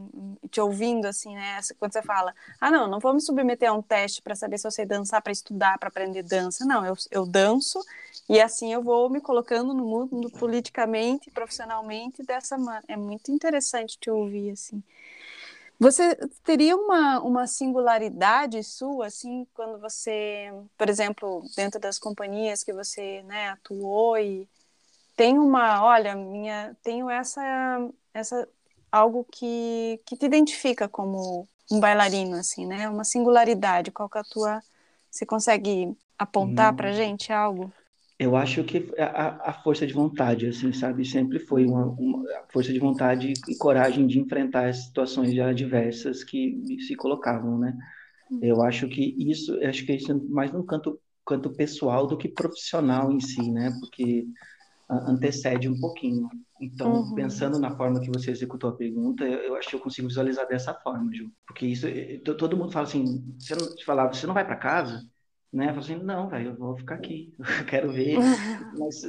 [0.51, 3.83] te ouvindo, assim, né, quando você fala, ah, não, não vou me submeter a um
[3.83, 7.27] teste para saber se eu sei dançar, para estudar, para aprender dança, não, eu, eu
[7.27, 7.79] danço
[8.29, 12.87] e assim eu vou me colocando no mundo politicamente, profissionalmente dessa maneira.
[12.89, 14.83] É muito interessante te ouvir assim.
[15.79, 22.73] Você teria uma, uma singularidade sua, assim, quando você, por exemplo, dentro das companhias que
[22.73, 24.49] você né, atuou e
[25.17, 27.43] tem uma, olha, minha, tenho essa,
[28.13, 28.49] essa
[28.91, 32.89] algo que, que te identifica como um bailarino, assim, né?
[32.89, 33.91] Uma singularidade.
[33.91, 34.63] Qual que é a tua?
[35.11, 36.77] Você consegue apontar hum.
[36.77, 37.73] para gente algo?
[38.19, 42.73] Eu acho que a, a, força de vontade, assim, sabe, sempre foi uma, uma força
[42.73, 47.77] de vontade e coragem de enfrentar as situações já diversas que se colocavam, né?
[48.31, 48.39] Hum.
[48.41, 52.29] Eu acho que isso, acho que isso é mais num canto, canto pessoal do que
[52.29, 53.73] profissional em si, né?
[53.81, 54.27] Porque
[54.89, 56.29] antecede um pouquinho.
[56.61, 57.15] Então, uhum.
[57.15, 60.47] pensando na forma que você executou a pergunta, eu, eu, acho que eu consigo visualizar
[60.47, 61.31] dessa forma, Ju.
[61.47, 61.87] Porque isso,
[62.39, 65.03] todo mundo fala assim, você não, falava, você não vai para casa?
[65.55, 65.69] Né?
[65.69, 68.17] Falo assim, não, velho, eu vou ficar aqui, eu quero ver.
[68.77, 69.03] Mas,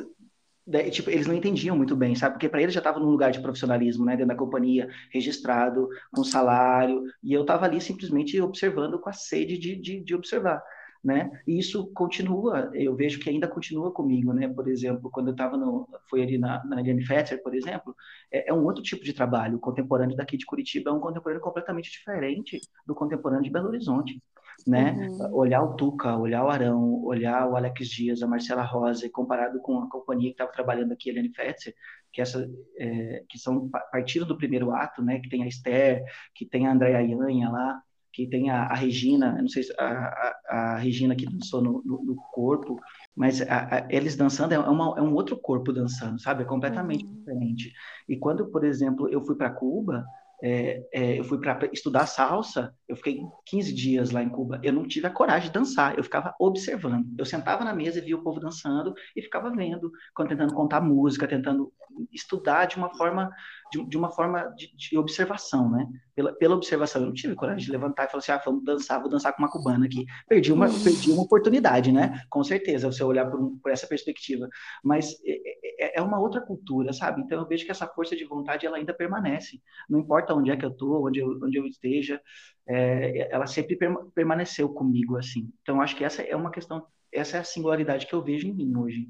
[0.66, 2.36] daí, tipo, eles não entendiam muito bem, sabe?
[2.36, 4.12] Porque para eles já estava num lugar de profissionalismo, né?
[4.12, 9.58] Dentro da companhia, registrado, com salário, e eu estava ali simplesmente observando com a sede
[9.58, 10.62] de, de, de observar
[11.06, 11.30] né?
[11.46, 14.48] E isso continua, eu vejo que ainda continua comigo, né?
[14.48, 17.96] Por exemplo, quando eu estava no, foi ali na, na Eliane Fetzer, por exemplo,
[18.32, 19.58] é, é, um outro tipo de trabalho.
[19.58, 24.20] O contemporâneo daqui de Curitiba é um contemporâneo completamente diferente do contemporâneo de Belo Horizonte,
[24.66, 24.92] né?
[24.92, 25.36] Uhum.
[25.36, 29.80] Olhar o Tuca, olhar o Arão, olhar o Alex Dias, a Marcela Rosa, comparado com
[29.80, 31.74] a companhia que estava trabalhando aqui, a Eliane Fetzer,
[32.12, 32.50] que essa,
[32.80, 35.20] é, que são partiram do primeiro ato, né?
[35.20, 37.82] Que tem a Esther, que tem a Andréa Ianha lá,
[38.16, 41.84] que tem a, a Regina, não sei se a, a, a Regina que dançou no,
[41.84, 42.80] no, no corpo,
[43.14, 43.42] mas
[43.90, 46.44] eles dançando é, uma, é, um outro corpo dançando, sabe?
[46.44, 47.14] É completamente uhum.
[47.14, 47.74] diferente.
[48.08, 50.06] E quando, por exemplo, eu fui para Cuba,
[50.48, 54.72] é, é, eu fui para estudar salsa, eu fiquei 15 dias lá em Cuba, eu
[54.72, 57.04] não tive a coragem de dançar, eu ficava observando.
[57.18, 59.92] Eu sentava na mesa e via o povo dançando e ficava vendo,
[60.28, 61.74] tentando contar música, tentando
[62.14, 63.32] estudar de uma forma
[63.72, 65.88] de, de uma forma de, de, observação, né?
[66.16, 69.02] Pela, pela observação, eu não tive coragem de levantar e falar assim, ah, vamos dançar,
[69.02, 70.06] vou dançar com uma cubana aqui.
[70.28, 72.22] Perdi uma, perdi uma oportunidade, né?
[72.30, 74.48] Com certeza, você olhar por, por essa perspectiva.
[74.84, 77.22] Mas é, é, é, uma outra cultura, sabe?
[77.22, 79.62] Então eu vejo que essa força de vontade, ela ainda permanece.
[79.90, 82.22] Não importa onde é que eu estou, onde eu, onde eu esteja,
[82.68, 83.78] é, ela sempre
[84.14, 85.52] permaneceu comigo, assim.
[85.62, 88.54] Então acho que essa é uma questão, essa é a singularidade que eu vejo em
[88.54, 89.08] mim hoje.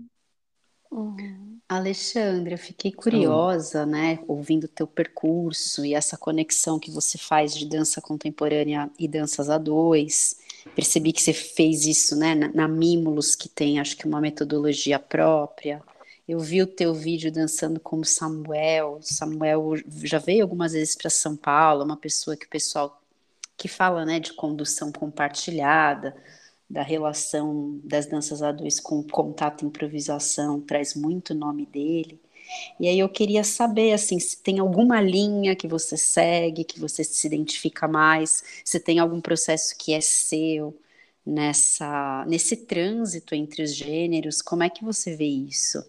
[0.91, 1.59] Uhum.
[1.67, 7.55] Alexandre, eu fiquei curiosa, né, ouvindo o teu percurso e essa conexão que você faz
[7.55, 10.37] de dança contemporânea e danças a dois.
[10.75, 14.99] Percebi que você fez isso, né, na, na Mimulus, que tem, acho que, uma metodologia
[14.99, 15.81] própria.
[16.27, 18.99] Eu vi o teu vídeo dançando como Samuel.
[19.01, 23.01] Samuel já veio algumas vezes para São Paulo, uma pessoa que o pessoal
[23.57, 26.15] que fala, né, de condução compartilhada
[26.69, 32.19] da relação das danças a dois com contato e improvisação traz muito o nome dele.
[32.79, 37.03] E aí eu queria saber assim, se tem alguma linha que você segue, que você
[37.03, 40.77] se identifica mais, se tem algum processo que é seu
[41.25, 45.83] nessa nesse trânsito entre os gêneros, como é que você vê isso?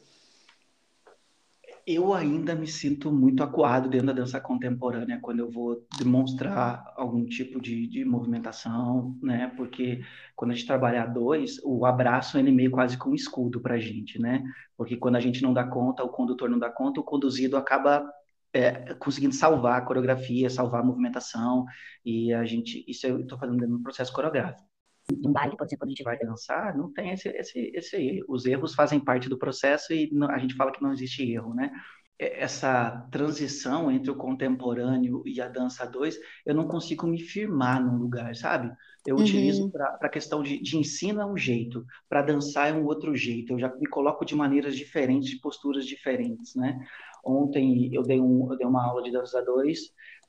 [1.87, 7.25] Eu ainda me sinto muito acuado dentro da dança contemporânea quando eu vou demonstrar algum
[7.25, 9.53] tipo de, de movimentação, né?
[9.57, 10.03] Porque
[10.35, 13.61] quando a gente trabalha a dois, o abraço ele é meio quase com um escudo
[13.61, 14.43] para a gente, né?
[14.77, 18.05] Porque quando a gente não dá conta, o condutor não dá conta, o conduzido acaba
[18.53, 21.65] é, conseguindo salvar a coreografia, salvar a movimentação,
[22.05, 24.76] e a gente, isso eu estou fazendo no processo coreográfico
[25.13, 28.45] um baile, por exemplo, quando a gente vai dançar, não tem esse, esse, esse Os
[28.45, 31.71] erros fazem parte do processo e não, a gente fala que não existe erro, né?
[32.19, 37.99] Essa transição entre o contemporâneo e a dança 2, eu não consigo me firmar num
[37.99, 38.73] lugar, sabe?
[39.07, 39.23] Eu uhum.
[39.23, 43.15] utilizo para a questão de, de ensino é um jeito, para dançar é um outro
[43.15, 43.53] jeito.
[43.53, 46.79] Eu já me coloco de maneiras diferentes, de posturas diferentes, né?
[47.25, 49.79] Ontem eu dei, um, eu dei uma aula de dança 2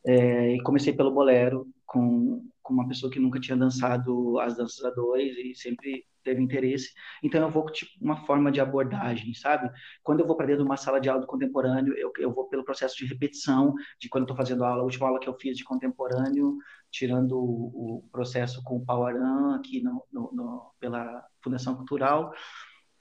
[0.05, 4.83] é, e comecei pelo bolero com com uma pessoa que nunca tinha dançado as danças
[4.83, 6.93] a dois e sempre teve interesse.
[7.23, 9.71] Então eu vou com tipo, uma forma de abordagem, sabe?
[10.03, 12.49] Quando eu vou para dentro de uma sala de aula do contemporâneo, eu, eu vou
[12.49, 15.37] pelo processo de repetição de quando eu estou fazendo aula, a última aula que eu
[15.39, 16.57] fiz de contemporâneo,
[16.91, 22.33] tirando o, o processo com o Pauaran aqui no, no, no, pela Fundação Cultural,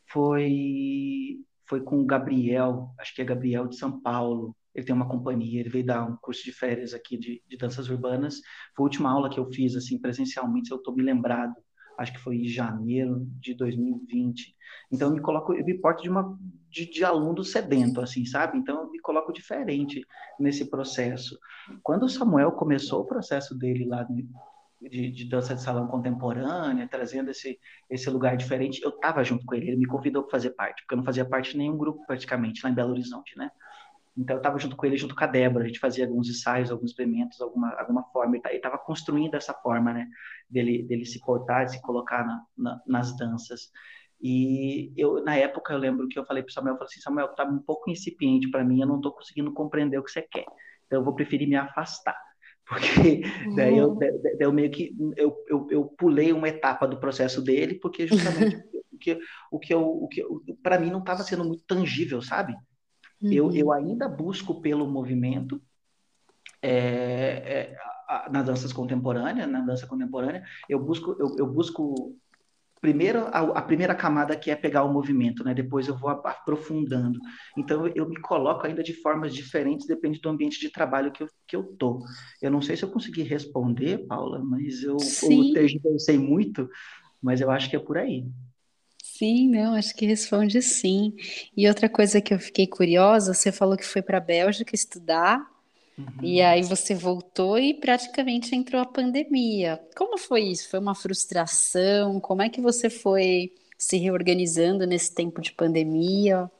[0.07, 5.09] foi foi com o Gabriel, acho que é Gabriel de São Paulo, ele tem uma
[5.09, 8.43] companhia, ele veio dar um curso de férias aqui de, de danças urbanas.
[8.77, 11.55] Foi a última aula que eu fiz, assim, presencialmente, se eu estou me lembrado,
[11.97, 14.55] acho que foi em janeiro de 2020.
[14.93, 16.39] Então, eu me coloco, eu me porto de, uma,
[16.70, 18.59] de, de aluno sedento, assim, sabe?
[18.59, 20.07] Então, eu me coloco diferente
[20.39, 21.39] nesse processo.
[21.83, 24.07] Quando o Samuel começou o processo dele lá
[24.83, 27.59] de, de, dança de salão contemporânea, trazendo esse,
[27.89, 30.93] esse lugar diferente, eu estava junto com ele, ele me convidou para fazer parte, porque
[30.93, 33.51] eu não fazia parte de nenhum grupo praticamente lá em Belo Horizonte, né?
[34.16, 36.70] Então eu estava junto com ele, junto com a Débora, a gente fazia alguns ensaios,
[36.70, 40.08] alguns experimentos, alguma, alguma forma, ele estava construindo essa forma, né,
[40.48, 43.70] dele, dele se portar, se colocar na, na, nas danças.
[44.20, 47.26] E eu, na época, eu lembro que eu falei para Samuel, eu falei assim, Samuel,
[47.26, 50.46] está um pouco incipiente para mim, eu não estou conseguindo compreender o que você quer.
[50.86, 52.16] Então eu vou preferir me afastar.
[52.66, 53.22] Porque
[53.54, 53.98] daí eu, uhum.
[53.98, 58.56] daí eu meio que eu, eu, eu pulei uma etapa do processo dele, porque justamente
[58.92, 59.18] o que,
[59.52, 60.24] o que eu, o que
[60.64, 62.56] para mim não estava sendo muito tangível, sabe?
[63.22, 63.32] Uhum.
[63.32, 65.60] Eu, eu ainda busco pelo movimento
[66.62, 67.76] é, é,
[68.30, 72.16] na dança contemporânea, na dança contemporânea, eu busco, eu, eu busco
[72.80, 75.54] primeiro a, a, primeira camada que é pegar o movimento, né?
[75.54, 77.18] Depois eu vou aprofundando.
[77.56, 81.28] Então eu me coloco ainda de formas diferentes, depende do ambiente de trabalho que eu,
[81.46, 82.00] que eu tô.
[82.40, 84.96] Eu não sei se eu consegui responder, Paula, mas eu,
[85.84, 86.68] eu sei muito,
[87.20, 88.24] mas eu acho que é por aí.
[89.18, 91.14] Sim, não, acho que responde sim.
[91.56, 95.40] E outra coisa que eu fiquei curiosa, você falou que foi para a Bélgica estudar,
[95.96, 96.06] uhum.
[96.22, 99.80] e aí você voltou e praticamente entrou a pandemia.
[99.96, 100.68] Como foi isso?
[100.68, 102.20] Foi uma frustração?
[102.20, 106.50] Como é que você foi se reorganizando nesse tempo de pandemia?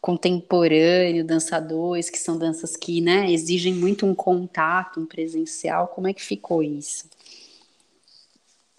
[0.00, 5.88] Contemporâneo, dançadores, que são danças que né, exigem muito um contato, um presencial.
[5.88, 7.04] Como é que ficou isso?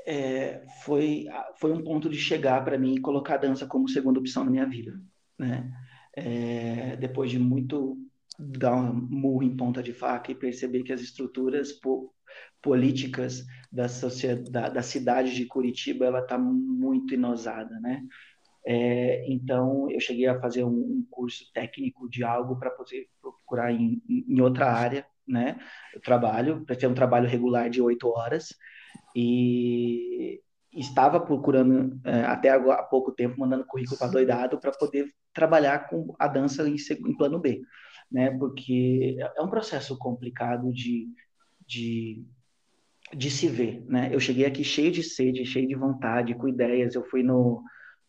[0.06, 1.26] É, foi,
[1.60, 4.52] foi um ponto de chegar para mim e colocar a dança como segunda opção na
[4.52, 4.99] minha vida,
[5.38, 5.72] né?
[6.16, 7.97] É, depois de muito
[8.38, 12.14] dar um murro em ponta de faca e perceber que as estruturas po
[12.62, 18.04] políticas da sociedade, da cidade de Curitiba, ela está muito inosada, né?
[18.66, 23.72] É, então, eu cheguei a fazer um, um curso técnico de algo para poder procurar
[23.72, 25.60] em, em, outra área, né?
[25.93, 28.49] Eu trabalho, para ter um trabalho regular de oito horas,
[29.16, 30.42] e
[30.74, 36.16] estava procurando é, até há pouco tempo mandando currículo para doidado para poder trabalhar com
[36.18, 37.62] a dança em, em, plano B,
[38.10, 38.32] né?
[38.38, 41.08] Porque é um processo complicado de,
[41.68, 42.26] de
[43.14, 44.10] de se ver, né?
[44.14, 46.96] Eu cheguei aqui cheio de sede, cheio de vontade, com ideias.
[46.96, 47.62] Eu fui no,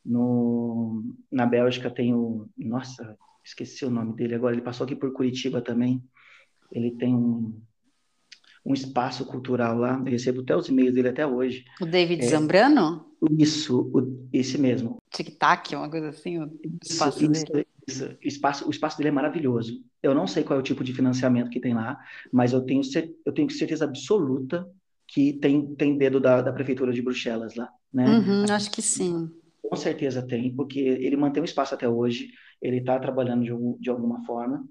[0.05, 4.55] no na Bélgica tem o, nossa, esqueci o nome dele agora.
[4.55, 6.03] Ele passou aqui por Curitiba também.
[6.71, 7.61] Ele tem um
[8.65, 9.99] um espaço cultural lá.
[10.05, 11.65] Eu recebo até os e-mails dele até hoje.
[11.81, 13.07] O David é, Zambrano?
[13.39, 14.97] Isso, o, esse mesmo.
[15.11, 16.51] Tic-tac, uma coisa assim, o
[16.83, 17.67] espaço isso, dele.
[17.87, 18.19] Isso, isso.
[18.23, 19.83] O, espaço, o espaço dele é maravilhoso.
[20.03, 21.99] Eu não sei qual é o tipo de financiamento que tem lá,
[22.33, 22.83] mas eu tenho,
[23.25, 24.67] eu tenho certeza absoluta
[25.07, 28.07] que tem, tem dedo da, da prefeitura de Bruxelas lá, né?
[28.07, 29.31] Uhum, acho que sim.
[29.63, 33.91] Com certeza tem, porque ele mantém o espaço até hoje, ele está trabalhando de, de
[33.91, 34.65] alguma forma,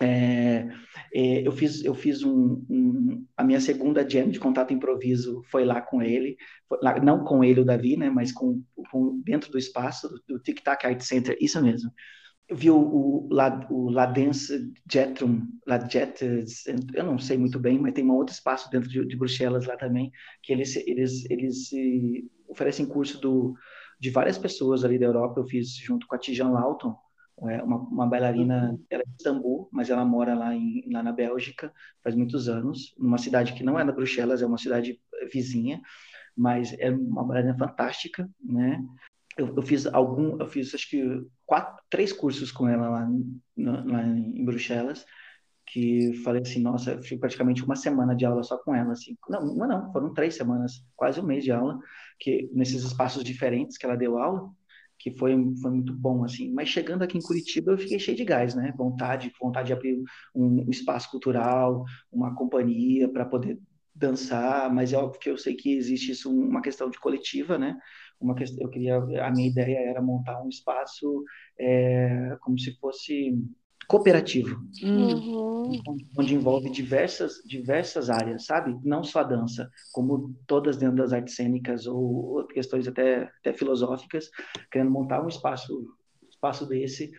[0.00, 0.68] é,
[1.12, 5.64] é, eu fiz, eu fiz um, um, a minha segunda jam de contato improviso foi
[5.64, 6.36] lá com ele,
[6.82, 10.38] lá, não com ele o Davi, né, mas com, com dentro do espaço do, do
[10.40, 11.90] Tic Tac Art Center, isso mesmo.
[12.48, 16.24] Eu vi o, o, La, o La Dance Jetrum, La Jet,
[16.94, 19.76] eu não sei muito bem, mas tem um outro espaço dentro de, de Bruxelas lá
[19.76, 20.10] também,
[20.42, 21.70] que eles, eles, eles
[22.48, 23.54] oferecem curso do,
[24.00, 26.94] de várias pessoas ali da Europa, eu fiz junto com a Tijan Lawton, é
[27.40, 28.84] uma, uma bailarina, uhum.
[28.90, 31.72] ela é de Istambul, mas ela mora lá, em, lá na Bélgica
[32.02, 35.00] faz muitos anos, numa cidade que não é da Bruxelas, é uma cidade
[35.32, 35.80] vizinha,
[36.36, 38.82] mas é uma bailarina fantástica, né?
[39.36, 43.08] Eu, eu fiz algum, eu fiz acho que quatro, três cursos com ela lá,
[43.56, 45.06] lá em Bruxelas,
[45.70, 49.16] que falei assim, nossa, eu fiz praticamente uma semana de aula só com ela, assim.
[49.28, 51.78] Não, uma não, foram três semanas, quase um mês de aula,
[52.18, 54.50] que nesses espaços diferentes que ela deu aula,
[54.98, 56.52] que foi, foi muito bom, assim.
[56.52, 58.72] Mas chegando aqui em Curitiba, eu fiquei cheio de gás, né?
[58.76, 60.02] Vontade, vontade de abrir
[60.34, 63.58] um, espaço cultural, uma companhia para poder
[63.94, 67.76] dançar, mas é óbvio que eu sei que existe isso uma questão de coletiva, né?
[68.20, 71.24] Uma questão, eu queria, a minha ideia era montar um espaço
[71.58, 73.34] é, como se fosse
[73.88, 75.80] cooperativo, uhum.
[76.16, 78.78] onde envolve diversas, diversas áreas, sabe?
[78.84, 84.28] Não só a dança, como todas dentro das artes cênicas ou questões até, até filosóficas,
[84.70, 85.88] querendo montar um espaço,
[86.28, 87.10] espaço desse.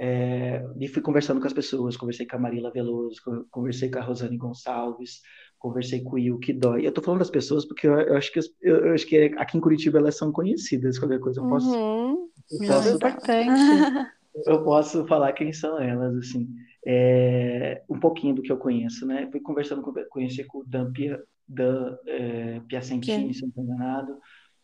[0.00, 3.20] É, e fui conversando com as pessoas, conversei com a Marila Veloso,
[3.50, 5.20] conversei com a Rosane Gonçalves,
[5.58, 6.86] conversei com o Yuki Dói.
[6.86, 9.58] Eu tô falando das pessoas porque eu, eu acho que eu, eu, acho que aqui
[9.58, 11.70] em Curitiba elas são conhecidas, qualquer coisa eu posso.
[11.70, 12.28] Uhum.
[12.50, 12.88] Eu posso...
[12.88, 14.14] É importante.
[14.46, 16.48] Eu posso falar quem são elas, assim,
[16.86, 19.28] é, um pouquinho do que eu conheço, né?
[19.30, 24.18] Fui conversando com, conheci com o Dan, Pia, Dan é, Piacentini, se não estou enganado.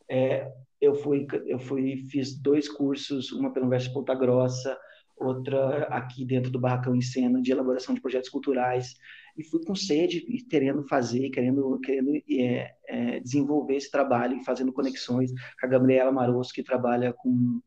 [0.08, 0.50] É,
[0.80, 4.76] eu fui, eu fui, fiz dois cursos, uma pelo Universo Ponta Grossa,
[5.16, 8.94] outra aqui dentro do Barracão em Cena, de elaboração de projetos culturais,
[9.36, 14.72] e fui com sede e querendo fazer, querendo, querendo é, é, desenvolver esse trabalho fazendo
[14.72, 17.60] conexões com a Gabriela Marosso, que trabalha com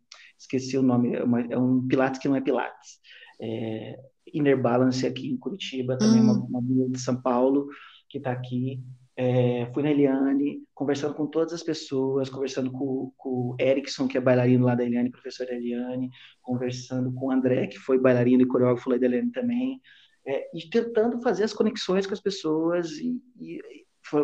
[0.44, 3.00] esqueci o nome, é, uma, é um Pilates que não é Pilates.
[3.42, 3.98] é,
[4.34, 6.46] Inner Balance aqui em Curitiba, também uma, Hum.
[6.50, 7.68] uma menina de São Paulo
[8.10, 8.82] que está aqui.
[9.16, 14.18] É, fui na Eliane, conversando com todas as pessoas, conversando com, com o Erickson, que
[14.18, 16.10] é bailarino lá da Eliane, professor da Eliane,
[16.42, 19.80] conversando com o André, que foi bailarino e coreógrafo lá da Eliane também,
[20.26, 22.92] é, e tentando fazer as conexões com as pessoas.
[22.94, 23.62] E, e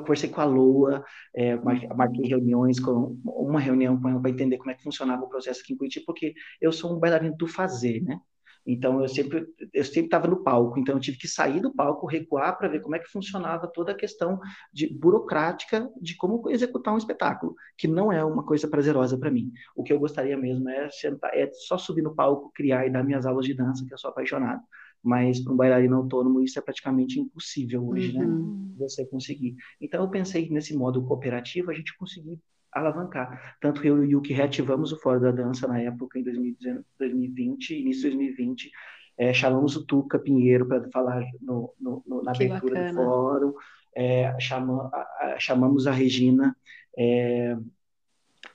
[0.02, 1.04] conversei com a Loa,
[1.36, 5.24] é, mar- marquei reuniões, com uma reunião com ela para entender como é que funcionava
[5.24, 8.20] o processo aqui em Curitiba, porque eu sou um bailarino do fazer, né?
[8.66, 12.06] Então eu sempre eu sempre estava no palco, então eu tive que sair do palco,
[12.06, 14.40] recuar para ver como é que funcionava toda a questão
[14.72, 19.52] de burocrática de como executar um espetáculo, que não é uma coisa prazerosa para mim.
[19.76, 23.04] O que eu gostaria mesmo é sentar, é só subir no palco, criar e dar
[23.04, 24.62] minhas aulas de dança, que eu sou apaixonado.
[25.04, 28.26] Mas para um bailarino autônomo isso é praticamente impossível hoje, né?
[28.26, 28.76] Uhum.
[28.78, 29.56] Você conseguir.
[29.80, 32.40] Então eu pensei nesse modo cooperativo a gente conseguir
[32.72, 33.58] alavancar.
[33.62, 37.80] Tanto eu e o Yuki reativamos o Fórum da Dança na época, em 2019 2020,
[37.80, 38.72] início de 2020.
[39.18, 42.94] É, chamamos o Tuca Pinheiro para falar no, no- no- na Que abertura do bacana.
[42.94, 43.54] fórum.
[43.96, 46.56] É, chama- a- chamamos a Regina,
[46.98, 47.58] é,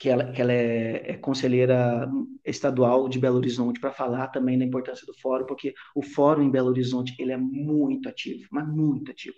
[0.04, 2.06] que ela, que ela é, é conselheira
[2.44, 6.50] estadual de Belo Horizonte, para falar também da importância do fórum, porque o fórum em
[6.50, 9.36] Belo Horizonte ele é muito ativo, mas muito ativo.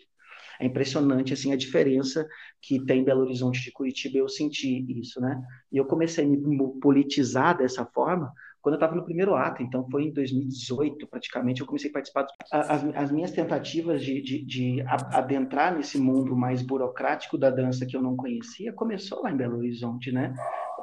[0.59, 2.27] É impressionante assim a diferença
[2.61, 4.19] que tem Belo Horizonte de Curitiba.
[4.19, 5.41] Eu senti isso, né?
[5.71, 8.33] E eu comecei a me politizar dessa forma
[8.67, 9.63] quando eu estava no primeiro ato.
[9.63, 12.23] Então foi em 2018, praticamente, eu comecei a participar.
[12.23, 17.87] dos- As, as minhas tentativas de, de, de adentrar nesse mundo mais burocrático da dança
[17.87, 20.35] que eu não conhecia começou lá em Belo Horizonte, né?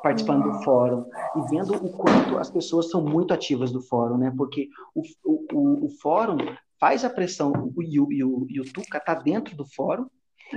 [0.01, 1.03] Participando do fórum
[1.35, 4.33] e vendo o quanto as pessoas são muito ativas do fórum, né?
[4.37, 6.37] Porque o, o, o, o fórum
[6.79, 10.05] faz a pressão, o, e, o, e, o, e o Tuca está dentro do fórum,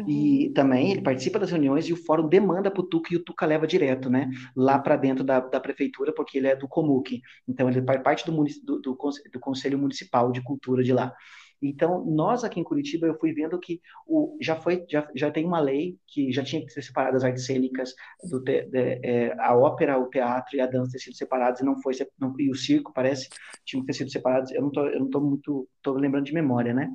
[0.06, 3.24] e também ele participa das reuniões e o fórum demanda para o Tuca e o
[3.24, 4.30] Tuca leva direto, né?
[4.54, 7.20] Lá para dentro da, da prefeitura, porque ele é do Comuc.
[7.48, 8.32] Então, ele faz parte do,
[8.64, 8.98] do, do,
[9.32, 11.12] do Conselho Municipal de Cultura de lá.
[11.62, 15.44] Então, nós aqui em Curitiba, eu fui vendo que o, já, foi, já, já tem
[15.46, 17.94] uma lei que já tinha que ser separadas as artes cênicas,
[18.30, 21.64] do te- de- é, a ópera, o teatro e a dança ter sido separados, e
[21.64, 23.28] não foi, não, e o circo, parece,
[23.64, 24.52] tinham que ter sido separados.
[24.52, 26.90] Eu não tô, eu não tô muito, tô lembrando de memória, né?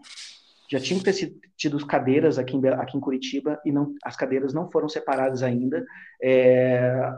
[0.72, 4.54] Já tinham que ter tido cadeiras aqui em, aqui em Curitiba e não, as cadeiras
[4.54, 5.86] não foram separadas ainda.
[6.24, 7.12] É,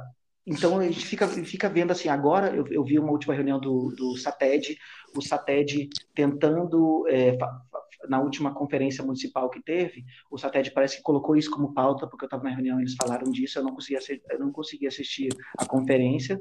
[0.45, 3.93] então a gente fica, fica vendo assim, agora eu, eu vi uma última reunião do,
[3.95, 4.75] do SATED,
[5.15, 7.37] o SATED tentando, é,
[8.09, 12.25] na última conferência municipal que teve, o SATED parece que colocou isso como pauta, porque
[12.25, 13.99] eu estava na reunião e eles falaram disso, eu não consegui,
[14.31, 15.29] eu não consegui assistir
[15.59, 16.39] a conferência,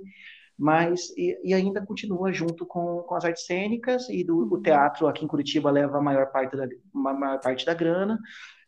[0.63, 5.09] mas e, e ainda continua junto com, com as artes cênicas e do, o teatro
[5.09, 8.17] aqui em Curitiba leva a maior parte da, maior parte da grana.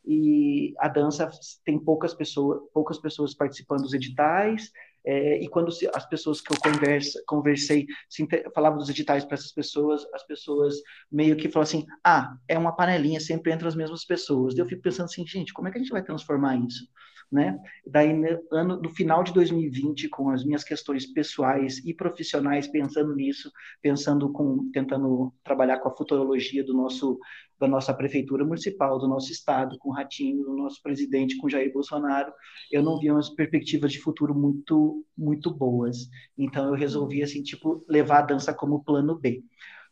[0.04, 1.30] E a dança
[1.64, 4.72] tem poucas pessoas poucas pessoas participando dos editais.
[5.06, 9.24] É, e quando se, as pessoas que eu conversa, conversei se, inter- falava dos editais
[9.24, 10.74] para essas pessoas as pessoas
[11.12, 14.58] meio que falam assim ah é uma panelinha sempre entre as mesmas pessoas.
[14.58, 16.88] Eu fico pensando assim gente como é que a gente vai transformar isso
[17.30, 17.58] né?
[17.86, 23.14] Daí, no, ano, no final de 2020, com as minhas questões pessoais e profissionais, pensando
[23.14, 23.50] nisso,
[23.82, 27.18] pensando com, tentando trabalhar com a futurologia do nosso,
[27.58, 31.72] da nossa prefeitura municipal, do nosso estado, com o Ratinho, do nosso presidente, com Jair
[31.72, 32.32] Bolsonaro,
[32.70, 36.08] eu não via umas perspectivas de futuro muito, muito boas.
[36.36, 39.42] Então, eu resolvi, assim, tipo, levar a dança como plano B.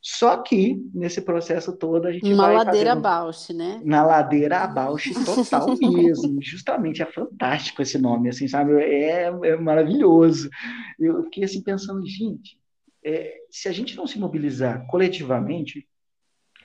[0.02, 3.80] Só que, nesse processo todo, a gente Uma vai ladeira fazendo abaixo, né?
[3.84, 6.42] na ladeira abaixo total mesmo.
[6.42, 8.72] Justamente é fantástico esse nome, assim, sabe?
[8.82, 10.50] É, é maravilhoso.
[10.98, 12.58] Eu fiquei assim pensando, gente,
[13.04, 15.86] é, se a gente não se mobilizar coletivamente,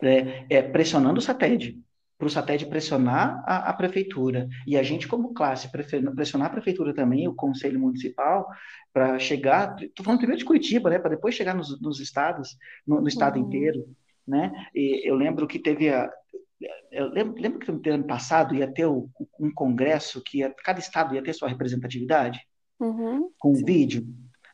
[0.02, 1.80] é, é, pressionando o SATED,
[2.18, 6.94] para o SATED pressionar a, a, prefeitura, e a gente, como classe, pressionar a prefeitura
[6.94, 8.48] também, o conselho municipal,
[8.92, 13.00] para chegar, estou falando primeiro de Curitiba, né, para depois chegar nos, nos estados, no,
[13.00, 13.46] no estado uhum.
[13.46, 13.86] inteiro,
[14.28, 16.10] né, e eu lembro que teve a,
[16.92, 19.10] eu lembro, lembro que no ano passado ia ter o,
[19.40, 22.40] um congresso que ia, cada estado ia ter sua representatividade,
[22.80, 23.30] uhum.
[23.38, 24.08] com um vídeo,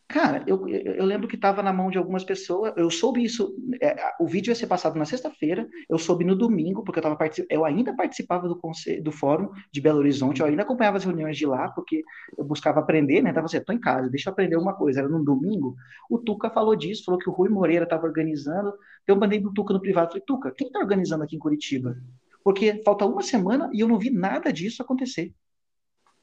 [0.08, 2.74] Cara, eu, eu lembro que estava na mão de algumas pessoas.
[2.76, 3.56] Eu soube isso.
[3.82, 5.68] É, o vídeo ia ser passado na sexta-feira.
[5.90, 7.18] Eu soube no domingo, porque eu, tava
[7.50, 10.42] eu ainda participava do, conselho, do fórum de Belo Horizonte.
[10.42, 12.04] Eu ainda acompanhava as reuniões de lá, porque
[12.38, 13.34] eu buscava aprender, né?
[13.34, 15.00] Tava assim, tô em casa, deixa eu aprender uma coisa.
[15.00, 15.76] Era num domingo.
[16.10, 18.74] O Tuca falou disso, falou que o Rui Moreira estava organizando.
[19.08, 20.10] Eu mandei pro Tuca no privado.
[20.10, 21.98] Falei, Tuca, quem está organizando aqui em Curitiba?
[22.44, 25.34] Porque falta uma semana e eu não vi nada disso acontecer.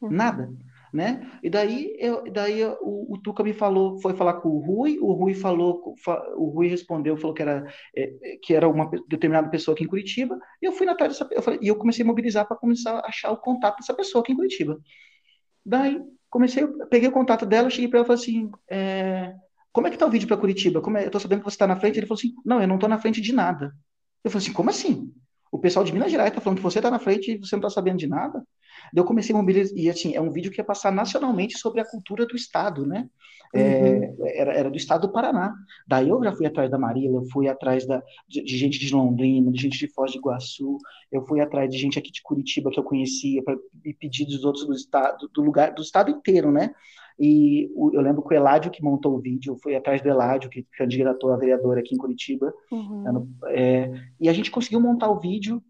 [0.01, 0.49] Nada
[0.93, 1.31] né?
[1.43, 5.13] E daí, eu, daí o, o, Tuca me falou, foi falar com o Rui, o
[5.13, 5.95] Rui falou,
[6.37, 7.67] o Rui respondeu, falou que era
[7.97, 11.29] é, que era uma determinada pessoa aqui em Curitiba, e eu fui na tarde dessa,
[11.33, 14.23] eu falei, e eu comecei a mobilizar para começar a achar o contato dessa pessoa
[14.23, 14.79] aqui em Curitiba.
[15.65, 19.35] Daí comecei, peguei o contato dela, cheguei para ela e falei assim, é,
[19.73, 20.81] como é que tá o vídeo para Curitiba?
[20.81, 21.07] Como é?
[21.07, 21.99] Eu tô sabendo que você está na frente.
[21.99, 23.73] Ele falou assim, não, eu não tô na frente de nada.
[24.25, 25.13] Eu falei assim, como assim?
[25.53, 27.63] O pessoal de Minas Gerais tá falando que você tá na frente e você não
[27.63, 28.45] tá sabendo de nada?
[28.95, 31.85] Eu comecei a mobilizar, e assim, é um vídeo que ia passar nacionalmente sobre a
[31.85, 33.09] cultura do Estado, né?
[33.53, 34.27] É, uhum.
[34.27, 35.53] era, era do Estado do Paraná.
[35.87, 38.95] Daí eu já fui atrás da Marília, eu fui atrás da, de, de, gente de
[38.95, 40.79] Londrina, de gente de Foz do Iguaçu,
[41.11, 43.57] eu fui atrás de gente aqui de Curitiba que eu conhecia, para
[43.99, 46.73] pedir dos outros do estado, do lugar, do estado inteiro, né?
[47.19, 50.49] E o, eu lembro que o Eládio, que montou o vídeo, foi atrás do Eládio,
[50.49, 52.51] que candidatou a vereador aqui em Curitiba.
[52.73, 53.29] Uhum.
[53.49, 55.63] É, e a gente conseguiu montar o vídeo.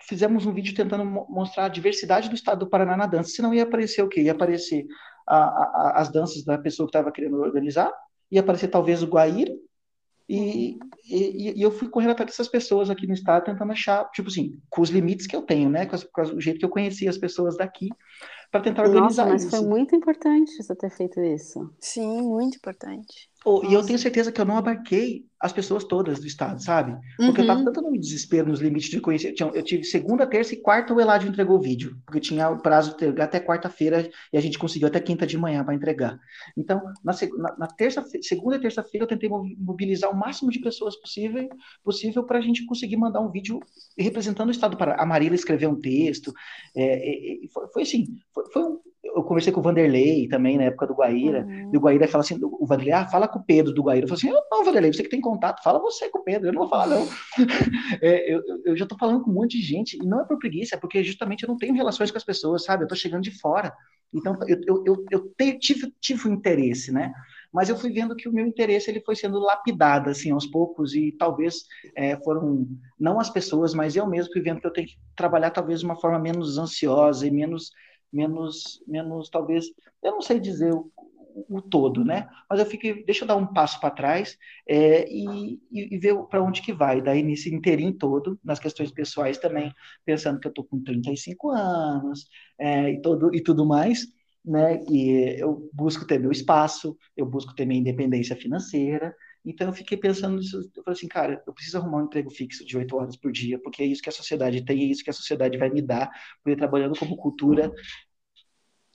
[0.00, 3.30] Fizemos um vídeo tentando mostrar a diversidade do estado do Paraná na dança.
[3.30, 4.22] Senão ia aparecer o quê?
[4.22, 4.86] Ia aparecer
[5.26, 7.92] a, a, as danças da pessoa que estava querendo organizar,
[8.30, 9.52] ia aparecer talvez o Guaíra,
[10.28, 14.28] e, e, e, eu fui correndo atrás dessas pessoas aqui no estado, tentando achar, tipo
[14.28, 15.86] assim, com os limites que eu tenho, né?
[15.86, 17.88] Com, as, com o jeito que eu conhecia as pessoas daqui,
[18.50, 19.56] para tentar organizar Nossa, mas isso.
[19.56, 21.72] foi muito importante você ter feito isso.
[21.78, 23.30] Sim, muito importante.
[23.48, 26.98] Oh, e eu tenho certeza que eu não abarquei as pessoas todas do estado, sabe?
[27.16, 27.46] Porque uhum.
[27.46, 29.36] eu tava tanto no desespero, nos limites de conhecer.
[29.54, 32.88] Eu tive segunda, terça e quarta o Eladio entregou o vídeo, porque tinha o prazo
[32.88, 36.18] de entregar até quarta-feira e a gente conseguiu até quinta de manhã para entregar.
[36.56, 40.96] Então, na, na, na terça, segunda e terça-feira eu tentei mobilizar o máximo de pessoas
[40.96, 41.48] possível,
[41.84, 43.60] possível para a gente conseguir mandar um vídeo
[43.96, 46.34] representando o estado para a Marília escrever um texto.
[46.74, 48.80] É, é, foi, foi, assim, foi, foi um,
[49.16, 51.70] eu conversei com o Vanderlei também, na época do Guaíra, uhum.
[51.72, 54.04] e o Guaíra fala assim, o Vanderlei, ah, fala com o Pedro do Guaíra.
[54.04, 56.48] Eu falei assim, eu, não, Vanderlei, você que tem contato, fala você com o Pedro,
[56.48, 57.08] eu não vou falar não.
[58.02, 60.38] é, eu, eu já estou falando com um monte de gente, e não é por
[60.38, 62.82] preguiça, é porque justamente eu não tenho relações com as pessoas, sabe?
[62.82, 63.72] Eu estou chegando de fora.
[64.12, 67.10] Então, eu, eu, eu, eu te, tive, tive um interesse, né?
[67.52, 70.94] Mas eu fui vendo que o meu interesse ele foi sendo lapidado, assim, aos poucos,
[70.94, 71.64] e talvez
[71.96, 72.66] é, foram,
[73.00, 75.86] não as pessoas, mas eu mesmo fui vendo que eu tenho que trabalhar talvez de
[75.86, 77.70] uma forma menos ansiosa e menos
[78.12, 79.66] menos, menos talvez,
[80.02, 80.90] eu não sei dizer o,
[81.48, 82.28] o todo, né?
[82.48, 86.42] Mas eu fiquei, deixa eu dar um passo para trás é, e, e, ver para
[86.42, 87.02] onde que vai.
[87.02, 89.72] Daí, nesse inteirinho todo, nas questões pessoais também,
[90.04, 92.28] pensando que eu estou com 35 anos
[92.58, 94.06] é, e, todo, e tudo mais,
[94.44, 94.80] né?
[94.88, 99.14] E eu busco ter meu espaço, eu busco ter minha independência financeira,
[99.46, 102.66] então eu fiquei pensando nisso, eu falei assim, cara, eu preciso arrumar um emprego fixo
[102.66, 105.10] de oito horas por dia, porque é isso que a sociedade tem, é isso que
[105.10, 106.10] a sociedade vai me dar,
[106.42, 107.72] porque trabalhando como cultura,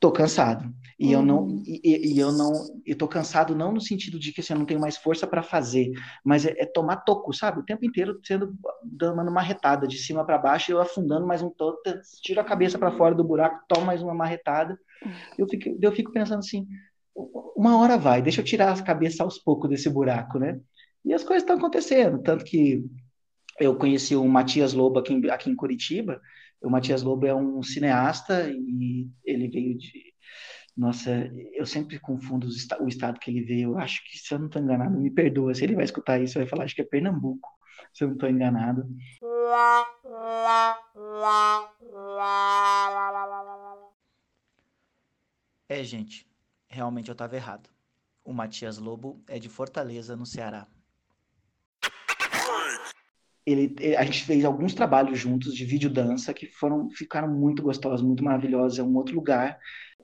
[0.02, 0.74] tô cansado.
[1.00, 1.12] E uhum.
[1.14, 1.64] eu não uhum.
[1.66, 2.52] e, e, eu não
[2.86, 5.44] e tô cansado não no sentido de que assim, eu não tenho mais força para
[5.44, 5.92] fazer,
[6.26, 7.60] mas é, é, tomar toco, sabe?
[7.60, 11.52] O tempo inteiro sendo dando uma marretada de cima para baixo, eu afundando mais um
[11.52, 11.78] todo,
[12.24, 14.78] tiro a cabeça para fora do buraco, tomo mais uma marretada.
[15.38, 16.68] Eu fico eu fico pensando assim,
[17.16, 20.60] uma hora vai, deixa eu tirar a cabeça aos poucos desse buraco, né?
[21.04, 22.84] E as coisas estão acontecendo, tanto que
[23.60, 26.22] eu conheci o Matias Lobo aqui em, aqui em Curitiba.
[26.62, 30.12] O Matias Lobo é um cineasta e ele veio de.
[30.78, 32.48] Nossa, eu sempre confundo
[32.80, 33.72] o estado que ele veio.
[33.72, 35.54] Eu acho que, se eu não estou enganado, me perdoa.
[35.54, 37.50] Se ele vai escutar isso, vai falar, acho que é Pernambuco,
[37.94, 38.88] se eu não estou enganado.
[45.68, 46.31] É, gente,
[46.72, 47.70] realmente eu estava errado.
[48.24, 50.68] O Matias Lobo é de Fortaleza, no Ceará.
[53.46, 58.06] Ele, a gente fez alguns trabalhos juntos de vídeo dança que foram ficaram muito gostosos,
[58.06, 58.80] muito maravilhosos.
[58.80, 59.60] É um outro lugar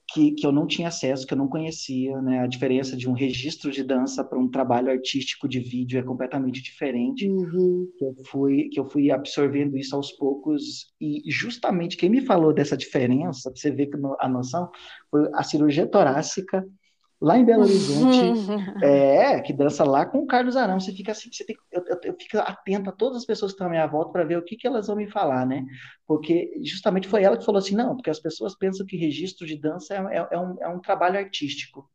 [0.09, 2.39] que, que eu não tinha acesso, que eu não conhecia, né?
[2.39, 6.61] A diferença de um registro de dança para um trabalho artístico de vídeo é completamente
[6.61, 7.27] diferente.
[7.27, 7.87] Uhum.
[7.97, 12.53] Que eu fui que eu fui absorvendo isso aos poucos e justamente quem me falou
[12.53, 13.89] dessa diferença, para você ver
[14.19, 14.69] a noção,
[15.11, 16.65] foi a cirurgia torácica
[17.19, 18.51] lá em Belo Horizonte,
[18.83, 20.79] é, que dança lá com o Carlos Arão.
[20.79, 23.55] Você fica assim, você tem, eu, eu, eu, fico atento a todas as pessoas que
[23.55, 25.65] estão à minha volta para ver o que, que elas vão me falar, né?
[26.05, 29.57] Porque justamente foi ela que falou assim, não, porque as pessoas pensam que registro de
[29.57, 31.89] dança é, é, é um, é um trabalho artístico.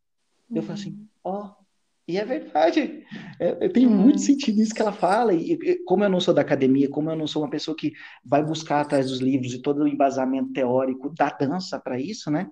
[0.50, 0.56] Uhum.
[0.56, 1.62] Eu falo assim, ó, oh,
[2.06, 3.04] e é verdade,
[3.38, 3.96] é, tem uhum.
[3.96, 7.08] muito sentido isso que ela fala, e, e, como eu não sou da academia, como
[7.08, 7.92] eu não sou uma pessoa que
[8.24, 12.50] vai buscar atrás dos livros e todo o embasamento teórico da dança para isso, né?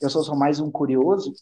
[0.00, 1.34] Eu sou só mais um curioso,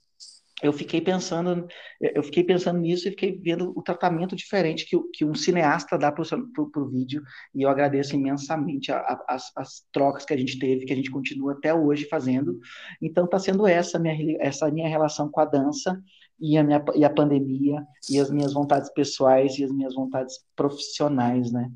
[0.65, 1.67] eu fiquei pensando,
[2.01, 6.11] eu fiquei pensando nisso e fiquei vendo o tratamento diferente que, que um cineasta dá
[6.11, 7.23] para o vídeo,
[7.55, 10.97] e eu agradeço imensamente a, a, as, as, trocas que a gente teve, que a
[10.97, 12.59] gente continua até hoje fazendo.
[13.01, 16.03] Então está sendo essa minha, essa minha relação com a dança
[16.41, 20.39] e a, minha, e a pandemia, e as minhas vontades pessoais e as minhas vontades
[20.57, 21.71] profissionais, né?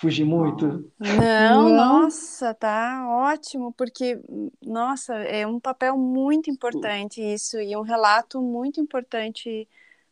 [0.00, 0.90] Fugi muito?
[0.98, 4.20] Não, nossa, tá ótimo, porque,
[4.64, 9.68] nossa, é um papel muito importante isso, e um relato muito importante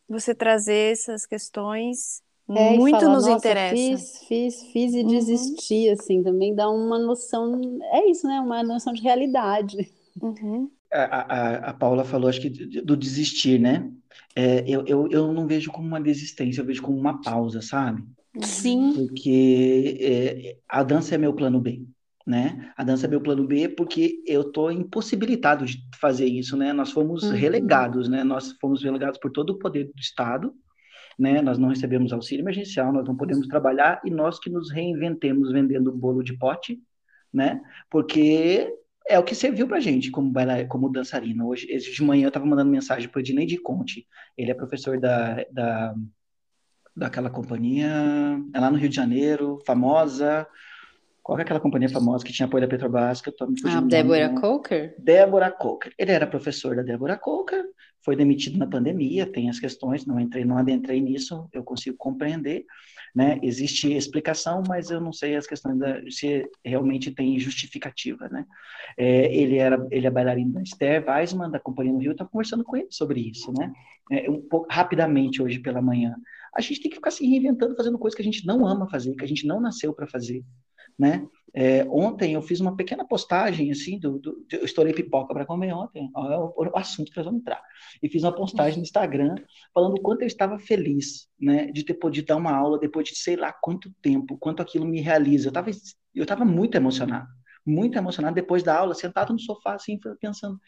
[0.07, 3.75] você trazer essas questões, é, muito falar, nos interessa.
[3.75, 5.07] Fiz, fiz, fiz e uhum.
[5.07, 7.59] desisti, assim, também dá uma noção,
[7.91, 9.91] é isso, né, uma noção de realidade.
[10.21, 10.71] Uhum.
[10.91, 13.91] A, a, a Paula falou, acho que, do desistir, né?
[14.37, 18.03] é, eu, eu, eu não vejo como uma desistência, eu vejo como uma pausa, sabe?
[18.41, 18.93] Sim.
[18.93, 21.83] Porque é, a dança é meu plano B,
[22.25, 22.71] né?
[22.77, 26.73] A dança é meu plano B porque eu estou impossibilitado de fazer isso, né?
[26.73, 27.31] Nós fomos Uhum.
[27.31, 28.23] relegados, né?
[28.23, 30.53] Nós fomos relegados por todo o poder do Estado,
[31.17, 31.41] né?
[31.41, 35.91] Nós não recebemos auxílio emergencial, nós não podemos trabalhar e nós que nos reinventemos vendendo
[35.91, 36.79] bolo de pote,
[37.33, 37.61] né?
[37.89, 38.71] Porque
[39.09, 40.31] é o que serviu pra gente como
[40.69, 41.45] como dançarina.
[41.45, 44.05] Hoje, de manhã eu estava mandando mensagem para o Ednei de Conte,
[44.37, 45.95] ele é professor da, da
[46.97, 47.87] daquela companhia,
[48.53, 50.47] é lá no Rio de Janeiro, famosa.
[51.21, 53.21] Qual é aquela companhia famosa que tinha apoio da Petrobras?
[53.21, 54.41] Que eu tô me A fugindo o nome, Débora né?
[54.41, 54.95] Coker?
[54.97, 55.93] Débora Coker.
[55.97, 57.63] Ele era professor da Débora Coker,
[58.01, 62.65] foi demitido na pandemia, tem as questões, não entrei, não adentrei nisso, eu consigo compreender,
[63.13, 63.37] né?
[63.43, 68.45] Existe explicação, mas eu não sei as questões da, se realmente tem justificativa, né?
[68.97, 72.29] É, ele era, ele é bailarino da Esther Weissman, da Companhia no Rio, eu estava
[72.29, 73.71] conversando com ele sobre isso, né?
[74.11, 76.15] É, um pouco rapidamente hoje pela manhã.
[76.57, 79.15] A gente tem que ficar se reinventando, fazendo coisas que a gente não ama fazer,
[79.15, 80.43] que a gente não nasceu para fazer,
[80.97, 81.27] né?
[81.53, 85.73] É, ontem eu fiz uma pequena postagem, assim, do, do eu estourei pipoca para comer
[85.73, 87.61] ontem, é o, o, assunto que nós vamos entrar.
[88.01, 89.35] E fiz uma postagem no Instagram
[89.73, 93.15] falando o quanto eu estava feliz, né, de ter podido dar uma aula depois de
[93.15, 95.47] sei lá quanto tempo, quanto aquilo me realiza.
[95.47, 95.71] Eu estava
[96.13, 97.27] eu tava muito emocionado,
[97.65, 100.59] muito emocionado depois da aula, sentado no sofá, assim, pensando,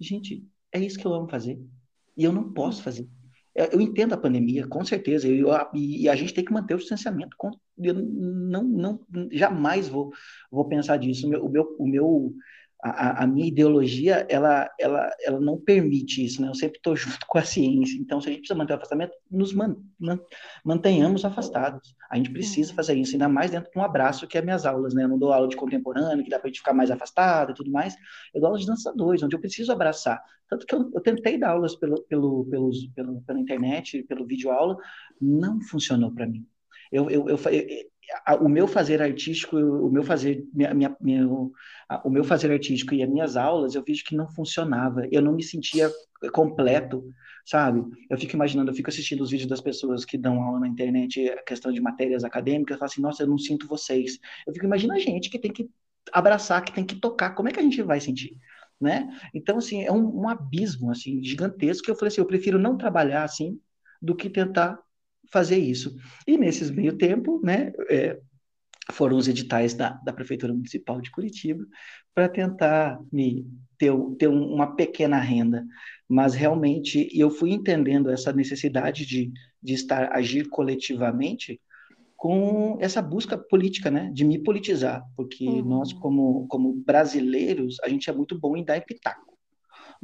[0.00, 1.58] gente, é isso que eu amo fazer.
[2.16, 3.08] E eu não posso fazer.
[3.54, 7.36] Eu entendo a pandemia, com certeza, eu, e a gente tem que manter o distanciamento.
[7.78, 9.00] Eu não, não,
[9.30, 10.12] jamais vou,
[10.50, 11.26] vou pensar disso.
[11.26, 12.34] O meu, o meu, o meu
[12.84, 16.48] a, a, minha ideologia, ela, ela, ela não permite isso, né?
[16.48, 17.96] Eu sempre estou junto com a ciência.
[17.98, 20.20] Então, se a gente precisa manter o afastamento, nos man, man,
[20.62, 21.94] mantenhamos afastados.
[22.10, 24.92] A gente precisa fazer isso, ainda mais dentro de um abraço, que é minhas aulas,
[24.92, 25.04] né?
[25.04, 27.54] Eu não dou aula de contemporâneo, que dá para a gente ficar mais afastado e
[27.54, 27.96] tudo mais.
[28.34, 30.22] Eu dou aula de dançadores, onde eu preciso abraçar.
[30.50, 34.50] Tanto que eu, eu tentei dar aulas pelo, pelo, pelos, pelo, pela internet, pelo vídeo
[34.50, 34.76] aula,
[35.18, 36.46] não funcionou para mim.
[36.92, 37.38] Eu, eu, eu,
[38.40, 43.02] o meu fazer artístico, o meu fazer, minha, minha, minha, o meu fazer artístico e
[43.02, 45.06] as minhas aulas, eu vejo que não funcionava.
[45.10, 45.90] Eu não me sentia
[46.32, 47.04] completo,
[47.44, 47.84] sabe?
[48.08, 51.28] Eu fico imaginando, eu fico assistindo os vídeos das pessoas que dão aula na internet,
[51.28, 54.18] a questão de matérias acadêmicas, eu falo assim, nossa, eu não sinto vocês.
[54.46, 55.68] Eu fico imaginando a gente que tem que
[56.12, 58.36] abraçar, que tem que tocar, como é que a gente vai sentir?
[58.80, 59.08] Né?
[59.32, 62.76] Então, assim, é um, um abismo, assim, gigantesco, que eu falei assim, eu prefiro não
[62.76, 63.58] trabalhar assim,
[64.00, 64.78] do que tentar
[65.32, 65.96] fazer isso.
[66.26, 68.18] E nesses meio tempo, né, é,
[68.92, 71.64] foram os editais da, da Prefeitura Municipal de Curitiba
[72.14, 73.46] para tentar me
[73.78, 75.64] ter, ter uma pequena renda.
[76.08, 81.60] Mas realmente eu fui entendendo essa necessidade de, de estar, agir coletivamente
[82.16, 85.62] com essa busca política, né, de me politizar, porque uhum.
[85.62, 89.34] nós, como, como brasileiros, a gente é muito bom em dar pitaco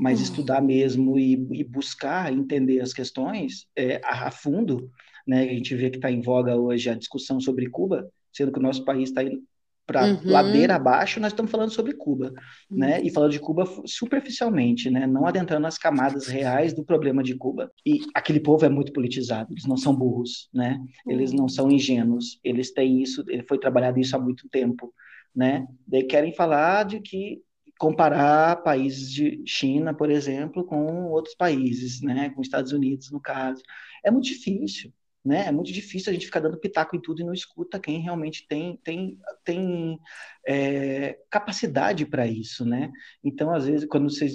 [0.00, 0.24] mas uhum.
[0.24, 4.90] estudar mesmo e, e, buscar entender as questões é, a, a, fundo,
[5.30, 5.42] né?
[5.42, 8.62] A gente vê que está em voga hoje a discussão sobre Cuba, sendo que o
[8.62, 9.40] nosso país está indo
[9.86, 10.20] para uhum.
[10.24, 12.32] ladeira abaixo, nós estamos falando sobre Cuba,
[12.68, 12.78] uhum.
[12.78, 13.00] né?
[13.00, 15.06] E falando de Cuba superficialmente, né?
[15.06, 17.70] Não adentrando nas camadas reais do problema de Cuba.
[17.86, 20.80] E aquele povo é muito politizado, eles não são burros, né?
[21.06, 24.92] Eles não são ingênuos, eles têm isso, foi trabalhado isso há muito tempo,
[25.34, 25.64] né?
[25.86, 27.40] Daí querem falar de que
[27.78, 33.62] comparar países de China, por exemplo, com outros países, né, com Estados Unidos, no caso.
[34.04, 34.92] É muito difícil,
[35.24, 35.46] né?
[35.46, 38.46] É muito difícil a gente ficar dando pitaco em tudo e não escuta quem realmente
[38.48, 39.98] tem, tem, tem
[40.46, 42.90] é, capacidade para isso, né?
[43.22, 44.34] Então, às vezes, quando vocês...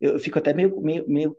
[0.00, 1.36] Eu fico até meio, meio, meio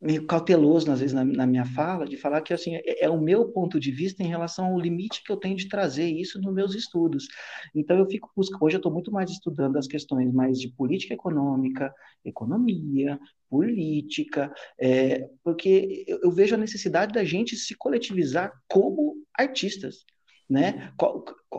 [0.00, 3.20] meio cauteloso, às vezes, na, na, minha fala, de falar que, assim, é, é, o
[3.20, 6.54] meu ponto de vista em relação ao limite que eu tenho de trazer isso nos
[6.54, 7.26] meus estudos.
[7.74, 11.14] Então, eu fico buscando, hoje eu estou muito mais estudando as questões mais de política
[11.14, 11.92] econômica,
[12.24, 13.18] economia,
[13.50, 20.04] política, é, porque eu, eu vejo a necessidade da gente se coletivizar como artistas,
[20.48, 20.92] né?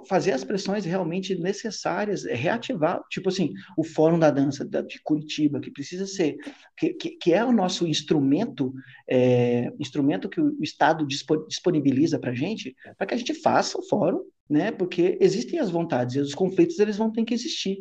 [0.07, 5.71] Fazer as pressões realmente necessárias, reativar, tipo assim, o Fórum da Dança de Curitiba, que
[5.71, 6.37] precisa ser,
[6.75, 8.73] que, que, que é o nosso instrumento,
[9.07, 13.83] é, instrumento que o Estado disponibiliza para a gente, para que a gente faça o
[13.83, 14.71] fórum, né?
[14.71, 17.77] Porque existem as vontades e os conflitos eles vão ter que existir,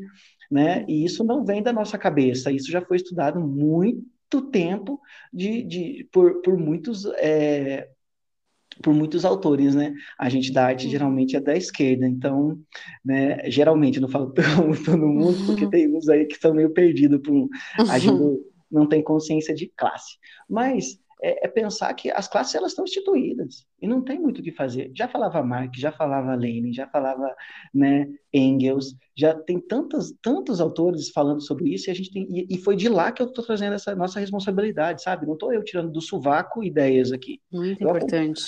[0.50, 0.84] né?
[0.86, 5.00] E isso não vem da nossa cabeça, isso já foi estudado muito tempo
[5.32, 7.88] de, de por, por muitos é,
[8.82, 9.94] por muitos autores, né?
[10.18, 12.58] A gente da arte geralmente é da esquerda, então,
[13.04, 14.32] né, geralmente, não falo
[14.84, 17.48] todo mundo, porque tem uns aí que estão meio perdidos, por um,
[17.88, 20.16] agindo, não tem consciência de classe.
[20.48, 24.42] Mas é, é, pensar que as classes elas estão instituídas e não tem muito o
[24.42, 24.90] que fazer.
[24.94, 27.34] Já falava Marx, já falava Lenin, já falava,
[27.74, 32.46] né, Engels, já tem tantos, tantos autores falando sobre isso e a gente tem, e,
[32.50, 35.26] e foi de lá que eu estou trazendo essa nossa responsabilidade, sabe?
[35.26, 37.40] Não estou eu tirando do sovaco ideias aqui.
[37.52, 38.40] Muito eu importante.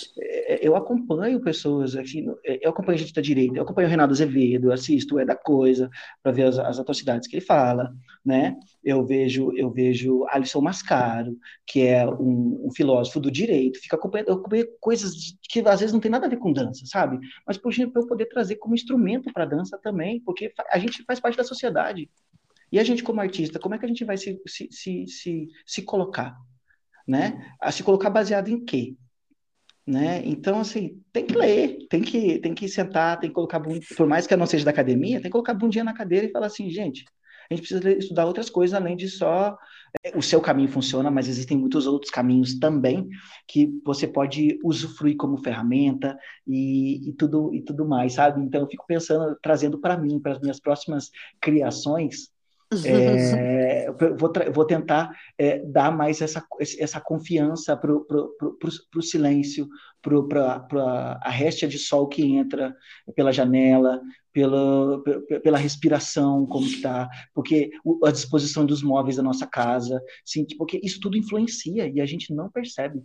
[0.63, 4.69] Eu acompanho pessoas aqui, é, eu acompanho gente da direita, eu acompanho o Renato Azevedo,
[4.69, 5.91] eu assisto É da Coisa
[6.23, 7.93] para ver as, as atrocidades que ele fala,
[8.25, 8.57] né?
[8.83, 11.37] Eu vejo eu vejo Alisson Mascaro,
[11.67, 15.13] que é um, um filósofo do direito, fica acompanhando, eu acompanho coisas
[15.49, 17.19] que às vezes não tem nada a ver com dança, sabe?
[17.47, 21.37] Mas por eu poder trazer como instrumento para dança também, porque a gente faz parte
[21.37, 22.09] da sociedade.
[22.73, 25.49] E a gente, como artista, como é que a gente vai se, se, se, se,
[25.67, 26.37] se colocar?
[27.07, 27.55] Né?
[27.61, 28.97] A se colocar baseado em quê?
[29.87, 30.23] Né?
[30.25, 34.27] Então, assim, tem que ler, tem que, tem que sentar, tem que colocar, por mais
[34.27, 36.71] que eu não seja da academia, tem que colocar bundinha na cadeira e falar assim,
[36.71, 37.05] gente,
[37.51, 39.59] a gente precisa estudar outras coisas além de só
[40.05, 43.09] é, o seu caminho funciona, mas existem muitos outros caminhos também
[43.49, 46.17] que você pode usufruir como ferramenta
[46.47, 48.41] e, e tudo e tudo mais, sabe?
[48.41, 51.11] Então eu fico pensando, trazendo para mim, para as minhas próximas
[51.41, 52.31] criações,
[52.85, 56.45] é, vou, vou, tentar é, dar mais essa,
[56.79, 59.69] essa confiança para o silêncio,
[60.01, 62.75] para a réstia de sol que entra
[63.17, 64.01] pela janela,
[64.33, 65.03] pela,
[65.43, 67.71] pela respiração, como está, porque
[68.05, 72.33] a disposição dos móveis da nossa casa, sim, porque isso tudo influencia e a gente
[72.33, 73.03] não percebe,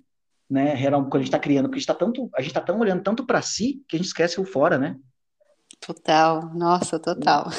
[0.48, 0.76] né?
[0.92, 3.02] Quando a gente está criando, porque a gente está tanto, a gente está tão olhando
[3.02, 4.96] tanto para si que a gente esquece o fora, né?
[5.80, 7.50] Total, nossa, total.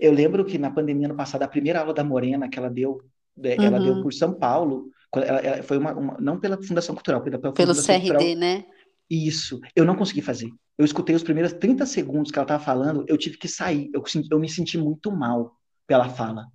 [0.00, 3.00] Eu lembro que na pandemia ano passado, a primeira aula da Morena que ela deu,
[3.36, 3.84] né, ela uhum.
[3.84, 7.52] deu por São Paulo, ela, ela foi uma, uma, não pela Fundação Cultural, pela, pela
[7.52, 8.36] pelo Fundação CRD, Cultural.
[8.36, 8.64] né?
[9.10, 10.50] Isso, eu não consegui fazer.
[10.76, 13.90] Eu escutei os primeiros 30 segundos que ela estava falando, eu tive que sair.
[13.92, 16.46] Eu, eu me senti muito mal pela fala.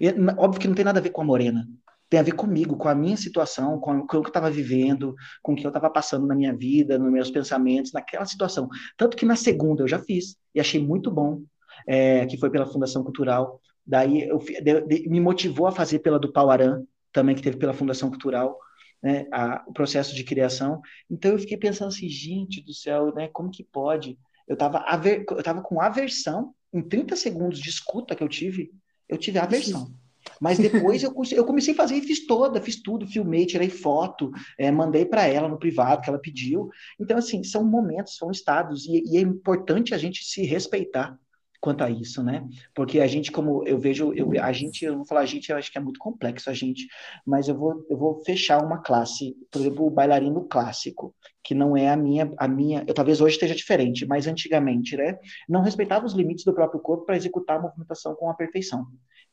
[0.00, 0.08] E,
[0.38, 1.68] óbvio que não tem nada a ver com a Morena.
[2.08, 5.14] Tem a ver comigo, com a minha situação, com, com o que eu estava vivendo,
[5.42, 8.68] com o que eu estava passando na minha vida, nos meus pensamentos, naquela situação.
[8.96, 11.42] Tanto que na segunda eu já fiz e achei muito bom,
[11.86, 13.60] é, que foi pela Fundação Cultural.
[13.86, 17.72] Daí eu, de, de, me motivou a fazer pela do Pauarã, também que teve pela
[17.72, 18.56] Fundação Cultural
[19.02, 20.80] né, a, o processo de criação.
[21.10, 24.18] Então eu fiquei pensando assim, gente do céu, né, como que pode?
[24.46, 28.70] Eu estava eu tava com aversão, em 30 segundos de escuta que eu tive,
[29.08, 29.92] eu tive aversão.
[30.40, 34.30] Mas depois eu, eu comecei a fazer e fiz toda, fiz tudo, filmei, tirei foto,
[34.58, 36.68] é, mandei para ela no privado que ela pediu.
[36.98, 41.18] Então, assim, são momentos, são estados, e, e é importante a gente se respeitar
[41.60, 42.48] quanto a isso, né?
[42.74, 45.56] Porque a gente, como eu vejo, eu, a gente, eu vou falar a gente, eu
[45.56, 46.88] acho que é muito complexo a gente,
[47.26, 51.76] mas eu vou, eu vou fechar uma classe, por exemplo, o bailarino clássico, que não
[51.76, 55.18] é a minha, a minha, eu talvez hoje esteja diferente, mas antigamente, né?
[55.48, 58.86] Não respeitava os limites do próprio corpo para executar a movimentação com a perfeição.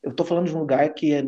[0.03, 1.23] Eu estou falando de um lugar que, é,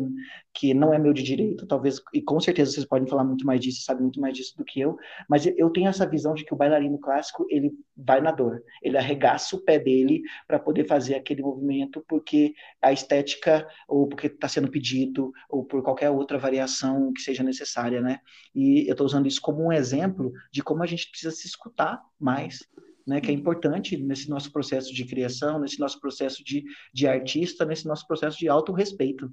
[0.54, 3.60] que não é meu de direito, talvez, e com certeza vocês podem falar muito mais
[3.60, 4.96] disso, sabem muito mais disso do que eu,
[5.28, 8.96] mas eu tenho essa visão de que o bailarino clássico, ele vai na dor, ele
[8.96, 14.48] arregaça o pé dele para poder fazer aquele movimento, porque a estética, ou porque está
[14.48, 18.20] sendo pedido, ou por qualquer outra variação que seja necessária, né?
[18.54, 22.00] E eu estou usando isso como um exemplo de como a gente precisa se escutar
[22.16, 22.60] mais,
[23.04, 26.62] né, que é importante nesse nosso processo de criação, nesse nosso processo de,
[26.94, 29.32] de artista, nesse nosso processo de autorrespeito.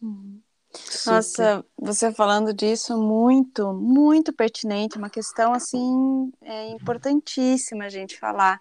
[0.00, 0.40] Uhum.
[1.04, 8.60] Nossa, você falando disso, muito, muito pertinente, uma questão, assim, é importantíssima a gente falar.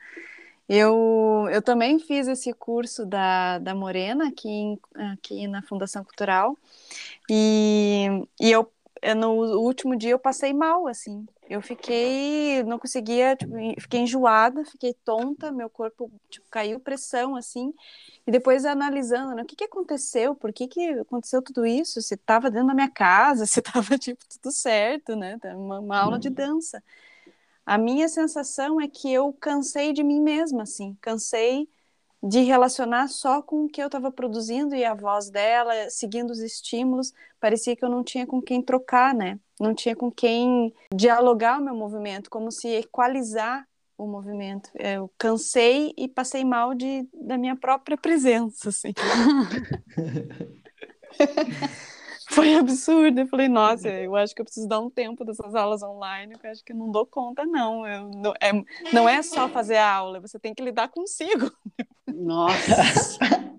[0.67, 4.79] Eu, eu também fiz esse curso da, da Morena aqui, em,
[5.13, 6.57] aqui na Fundação Cultural,
[7.29, 8.07] e,
[8.41, 8.67] e eu,
[9.15, 14.93] no último dia eu passei mal, assim, eu fiquei, não conseguia, tipo, fiquei enjoada, fiquei
[14.93, 17.73] tonta, meu corpo tipo, caiu pressão, assim,
[18.25, 22.15] e depois analisando, né, o que, que aconteceu, por que, que aconteceu tudo isso, se
[22.15, 26.29] estava dentro da minha casa, se estava, tipo, tudo certo, né, uma, uma aula de
[26.29, 26.83] dança.
[27.65, 31.67] A minha sensação é que eu cansei de mim mesma, assim, cansei
[32.27, 36.39] de relacionar só com o que eu estava produzindo e a voz dela, seguindo os
[36.39, 39.39] estímulos, parecia que eu não tinha com quem trocar, né?
[39.59, 44.71] Não tinha com quem dialogar o meu movimento, como se equalizar o movimento.
[44.73, 48.91] Eu cansei e passei mal de, da minha própria presença, assim.
[52.29, 53.21] Foi absurdo.
[53.21, 56.51] Eu falei, nossa, eu acho que eu preciso dar um tempo dessas aulas online, eu
[56.51, 57.87] acho que eu não dou conta, não.
[57.87, 58.51] Eu, não, é,
[58.93, 61.51] não é só fazer a aula, você tem que lidar consigo.
[62.07, 62.75] Nossa!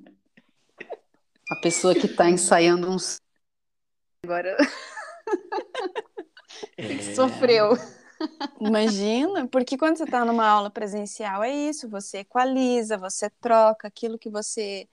[1.51, 2.97] a pessoa que está ensaiando um.
[4.25, 4.57] Agora.
[6.77, 6.99] É...
[7.15, 7.77] sofreu.
[8.61, 14.19] Imagina, porque quando você está numa aula presencial é isso, você equaliza, você troca aquilo
[14.19, 14.89] que você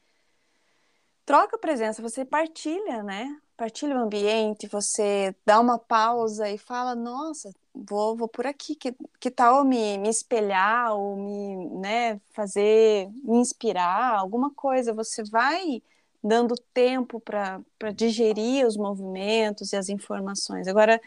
[1.26, 3.39] troca presença, você partilha, né?
[3.57, 8.95] Partilha o ambiente, você dá uma pausa e fala, nossa, vou, vou por aqui, que,
[9.19, 14.93] que tal me, me espelhar ou me né, fazer, me inspirar, alguma coisa.
[14.93, 15.82] Você vai
[16.24, 17.61] dando tempo para
[17.93, 20.67] digerir os movimentos e as informações.
[20.67, 20.99] Agora,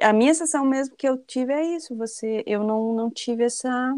[0.00, 3.96] a minha sensação mesmo que eu tive é isso, você, eu não, não tive essa,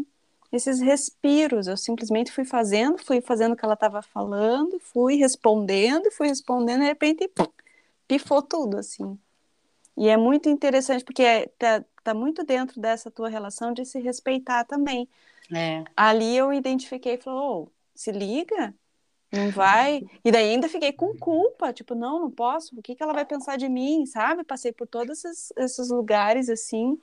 [0.51, 6.09] esses respiros, eu simplesmente fui fazendo, fui fazendo o que ela estava falando, fui respondendo,
[6.11, 7.47] fui respondendo, de repente, pum,
[8.07, 9.17] pifou tudo, assim.
[9.97, 13.99] E é muito interessante, porque é, tá, tá muito dentro dessa tua relação de se
[13.99, 15.09] respeitar também.
[15.53, 15.83] É.
[15.95, 18.73] Ali eu identifiquei e falei, oh, se liga,
[19.31, 20.03] não vai.
[20.23, 22.77] E daí ainda fiquei com culpa, tipo, não, não posso.
[22.77, 24.43] O que, que ela vai pensar de mim, sabe?
[24.43, 26.97] Passei por todos esses, esses lugares assim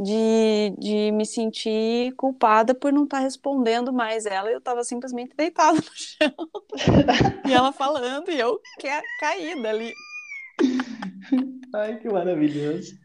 [0.00, 4.50] de, de me sentir culpada por não estar tá respondendo mais ela.
[4.50, 6.32] Eu estava simplesmente deitada no chão
[7.46, 8.88] e ela falando e eu que
[9.20, 9.92] caída ali.
[11.74, 12.98] Ai, que maravilhoso.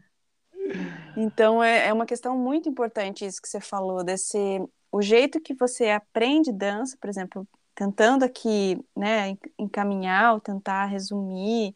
[1.14, 4.58] Então é, é uma questão muito importante isso que você falou desse
[4.90, 11.74] o jeito que você aprende dança, por exemplo, tentando aqui, né, encaminhar ou tentar resumir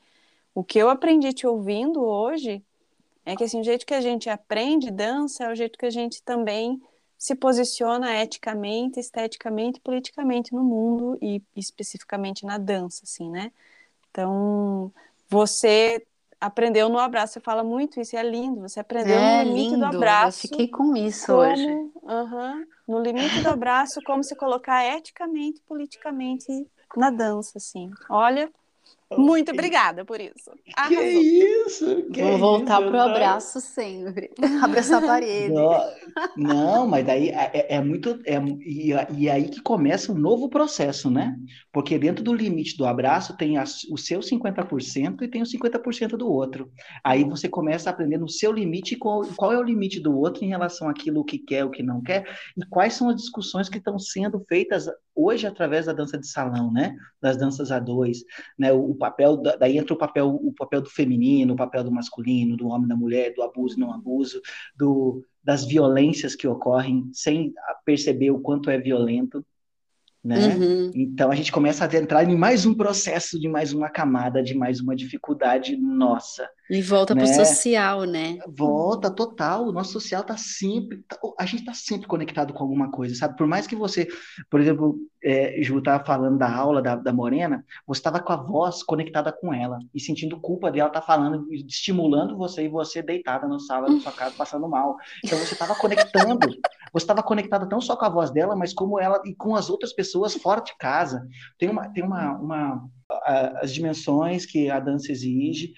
[0.54, 2.64] o que eu aprendi te ouvindo hoje,
[3.24, 5.90] é que assim, o jeito que a gente aprende dança é o jeito que a
[5.90, 6.80] gente também
[7.18, 13.52] se posiciona eticamente, esteticamente, politicamente no mundo e especificamente na dança, assim, né?
[14.10, 14.90] Então,
[15.28, 16.04] você
[16.40, 19.90] aprendeu no abraço, você fala muito isso, é lindo, você aprendeu é, no limite lindo.
[19.90, 20.46] do abraço.
[20.46, 21.70] Eu fiquei com isso como, hoje.
[21.70, 26.66] Uh -huh, no limite do abraço, como se colocar eticamente, politicamente
[26.96, 27.90] na dança, assim.
[28.08, 28.50] Olha,
[29.16, 30.50] muito obrigada por isso.
[30.86, 32.02] Que isso?
[32.12, 33.04] Que Vou voltar isso, pro tá?
[33.10, 34.30] abraço sempre.
[34.62, 35.52] Abraçar a parede.
[35.52, 35.80] Não,
[36.36, 38.20] não, mas daí é, é- é muito.
[38.24, 41.36] É, e, e aí que começa um novo processo, né?
[41.72, 46.16] Porque dentro do limite do abraço tem as- o seu 50% e tem o 50%
[46.16, 46.70] do outro.
[47.04, 50.44] Aí você começa a aprender no seu limite qual, qual é o limite do outro
[50.44, 52.24] em relação àquilo que quer, o que não quer,
[52.56, 54.86] e quais são as discussões que estão sendo feitas
[55.24, 56.96] hoje através da dança de salão, né?
[57.20, 58.24] Das danças a dois,
[58.58, 58.72] né?
[58.72, 61.92] O, o papel, da- daí entra o papel, o papel do feminino, o papel do
[61.92, 64.40] masculino, do homem, da mulher, do abuso, não abuso,
[64.76, 67.52] do, das violências que ocorrem sem
[67.84, 69.44] perceber o quanto é violento,
[70.22, 70.48] né?
[70.48, 70.90] Uhum.
[70.94, 74.54] Então a gente começa a entrar em mais um processo de mais uma camada, de
[74.54, 76.48] mais uma dificuldade nossa.
[76.70, 77.26] E volta Né?
[77.26, 78.38] social, né?
[78.46, 82.90] Volta total, o nosso social tá sempre, tá- a gente tá sempre conectado com alguma
[82.92, 83.36] coisa, sabe?
[83.36, 84.06] Por mais que você,
[84.48, 88.36] por exemplo, é, Ju estava falando da aula da, da Morena, você estava com a
[88.36, 93.48] voz conectada com ela e sentindo culpa dela estar falando, estimulando você e você deitada
[93.48, 94.96] na sala da sua casa passando mal.
[95.24, 96.46] Então você estava conectando,
[96.92, 99.68] você estava conectada não só com a voz dela, mas como ela e com as
[99.70, 100.09] outras pessoas
[100.42, 101.26] fora de casa.
[101.58, 102.90] Tem uma, tem uma, uma
[103.60, 105.72] as dimensões que a dança exige,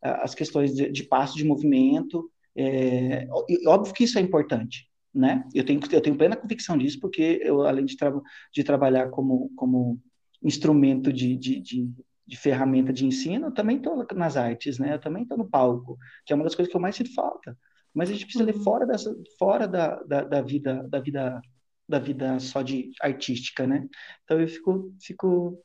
[0.00, 2.30] as questões de, de passo de movimento.
[2.56, 3.26] É,
[3.66, 5.44] óbvio que isso é importante, né?
[5.54, 8.12] Eu tenho, eu tenho plena convicção disso, porque eu, além de, tra
[8.52, 10.00] de trabalhar como, como
[10.42, 11.90] instrumento de, de, de,
[12.26, 14.94] de ferramenta de ensino, eu também estou nas artes, né?
[14.94, 17.56] Eu também estou no palco, que é uma das coisas que eu mais sinto falta.
[17.92, 21.40] Mas a gente precisa ler fora dessa, fora da, da, da vida, da vida,
[21.88, 23.86] da vida só de artística, né?
[24.24, 25.58] Então eu fico, fico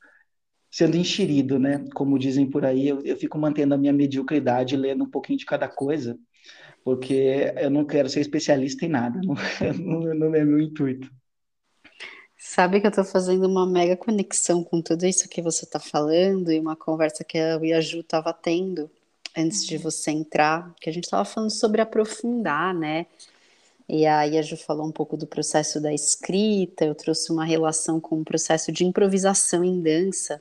[0.70, 1.84] sendo enxerido, né?
[1.94, 5.46] Como dizem por aí, eu, eu fico mantendo a minha mediocridade, lendo um pouquinho de
[5.46, 6.18] cada coisa,
[6.84, 11.10] porque eu não quero ser especialista em nada, não, não, não é meu intuito.
[12.42, 16.50] Sabe que eu tô fazendo uma mega conexão com tudo isso que você tá falando
[16.50, 18.90] e uma conversa que eu e a Ju tava tendo
[19.36, 23.06] antes de você entrar, que a gente tava falando sobre aprofundar, né?
[23.92, 28.00] E aí a Ju falou um pouco do processo da escrita, eu trouxe uma relação
[28.00, 30.40] com o processo de improvisação em dança.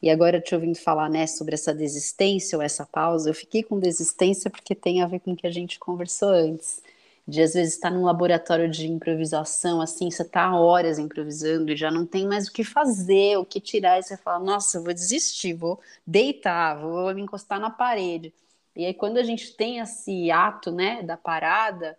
[0.00, 3.80] E agora te ouvindo falar, né, sobre essa desistência ou essa pausa, eu fiquei com
[3.80, 6.80] desistência porque tem a ver com o que a gente conversou antes.
[7.26, 11.90] De às vezes estar num laboratório de improvisação, assim, você tá horas improvisando e já
[11.90, 15.52] não tem mais o que fazer, o que tirar, e você fala, nossa, vou desistir,
[15.54, 18.32] vou deitar, vou me encostar na parede.
[18.76, 21.96] E aí quando a gente tem esse ato, né, da parada,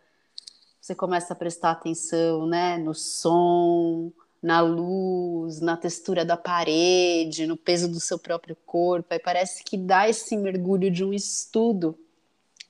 [0.86, 7.58] você começa a prestar atenção, né, no som, na luz, na textura da parede, no
[7.58, 9.08] peso do seu próprio corpo.
[9.12, 11.98] Aí parece que dá esse mergulho de um estudo,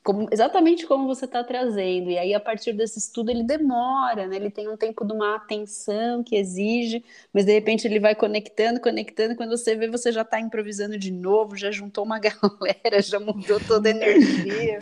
[0.01, 2.09] como- exatamente como você está trazendo.
[2.09, 4.37] E aí, a partir desse estudo, ele demora, né?
[4.37, 7.03] Ele tem um tempo de uma atenção que exige,
[7.33, 9.35] mas de repente ele vai conectando, conectando.
[9.35, 13.59] Quando você vê, você já está improvisando de novo, já juntou uma galera, já mudou
[13.67, 14.79] toda a energia.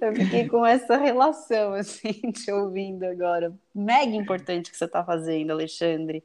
[0.00, 3.52] Eu fiquei com essa relação, assim, te ouvindo agora.
[3.74, 6.22] Mega importante que você está fazendo, Alexandre.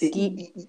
[0.00, 0.68] E, Que-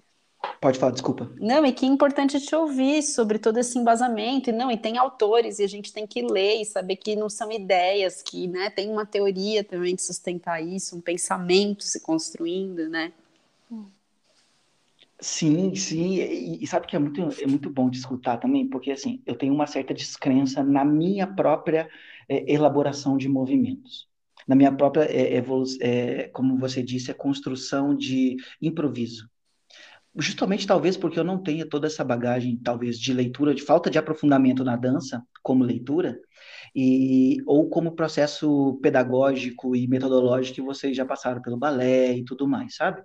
[0.60, 1.30] Pode falar, desculpa.
[1.40, 4.50] Não, e que importante te ouvir sobre todo esse embasamento.
[4.50, 7.28] E não, e tem autores, e a gente tem que ler e saber que não
[7.28, 12.88] são ideias, que né, tem uma teoria também de sustentar isso, um pensamento se construindo,
[12.88, 13.12] né?
[15.24, 18.90] Sim, sim, e, e sabe que é muito, é muito bom de escutar também, porque
[18.90, 21.88] assim, eu tenho uma certa descrença na minha própria
[22.28, 24.08] é, elaboração de movimentos,
[24.48, 25.36] na minha própria, é,
[25.80, 29.30] é, como você disse, a construção de improviso.
[30.16, 33.98] Justamente talvez porque eu não tenha toda essa bagagem, talvez, de leitura, de falta de
[33.98, 36.18] aprofundamento na dança, como leitura,
[36.74, 42.46] e, ou como processo pedagógico e metodológico que vocês já passaram pelo balé e tudo
[42.48, 43.02] mais, sabe?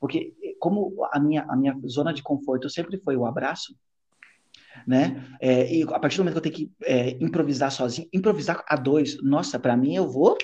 [0.00, 3.76] Porque como a minha, a minha zona de conforto sempre foi o abraço,
[4.86, 5.26] né?
[5.40, 8.76] É, e a partir do momento que eu tenho que é, improvisar sozinho, improvisar a
[8.76, 10.36] dois, nossa, para mim eu vou,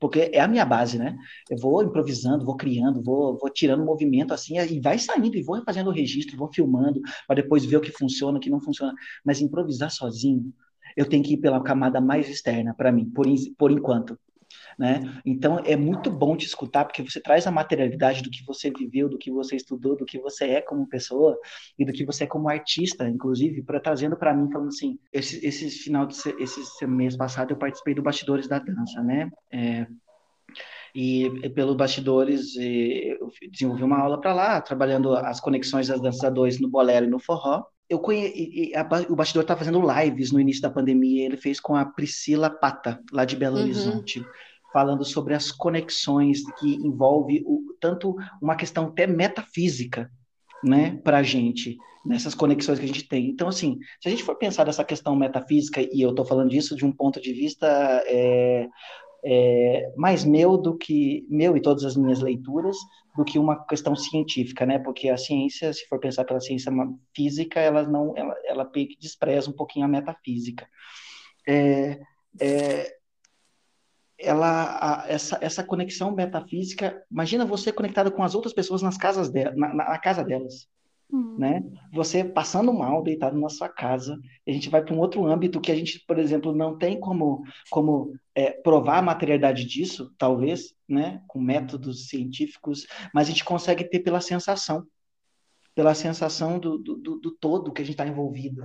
[0.00, 1.16] porque é a minha base, né?
[1.50, 5.62] Eu vou improvisando, vou criando, vou, vou tirando movimento assim, e vai saindo, e vou
[5.64, 8.92] fazendo o registro, vou filmando, para depois ver o que funciona, o que não funciona.
[9.24, 10.52] Mas improvisar sozinho,
[10.96, 13.26] eu tenho que ir pela camada mais externa para mim, por,
[13.56, 14.18] por enquanto
[14.78, 15.20] né?
[15.24, 19.08] Então é muito bom te escutar porque você traz a materialidade do que você viveu,
[19.08, 21.38] do que você estudou, do que você é como pessoa
[21.78, 25.44] e do que você é como artista, inclusive, para trazendo para mim falando assim, esse,
[25.46, 29.30] esse final de esse mês passado eu participei do Bastidores da Dança, né?
[29.50, 29.86] É,
[30.94, 36.30] e pelo bastidores eu desenvolvi uma aula para lá, trabalhando as conexões das danças a
[36.30, 37.64] dois no bolero e no forró.
[37.88, 38.72] Eu conhe...
[38.74, 42.50] A, o bastidor está fazendo lives no início da pandemia, ele fez com a Priscila
[42.50, 43.62] Pata, lá de Belo uhum.
[43.62, 44.24] Horizonte
[44.72, 50.10] falando sobre as conexões que envolve o, tanto uma questão até metafísica,
[50.64, 53.28] né, para a gente, nessas conexões que a gente tem.
[53.28, 56.76] Então, assim, se a gente for pensar nessa questão metafísica, e eu estou falando disso
[56.76, 57.66] de um ponto de vista
[58.06, 58.68] é,
[59.24, 62.76] é, mais meu do que meu e todas as minhas leituras,
[63.16, 64.78] do que uma questão científica, né?
[64.78, 66.72] Porque a ciência, se for pensar pela ciência
[67.14, 70.66] física, ela não, ela, ela despreza um pouquinho a metafísica.
[71.46, 72.00] É,
[72.40, 72.96] é,
[74.22, 79.28] ela, a, essa, essa conexão metafísica, imagina você conectado com as outras pessoas nas casas
[79.28, 80.68] de, na, na casa delas,
[81.10, 81.36] uhum.
[81.38, 81.62] né?
[81.92, 85.72] Você passando mal, deitado na sua casa, a gente vai para um outro âmbito que
[85.72, 91.20] a gente, por exemplo, não tem como, como é, provar a materialidade disso, talvez, né?
[91.26, 94.86] Com métodos científicos, mas a gente consegue ter pela sensação,
[95.74, 98.62] pela sensação do, do, do todo que a gente está envolvido.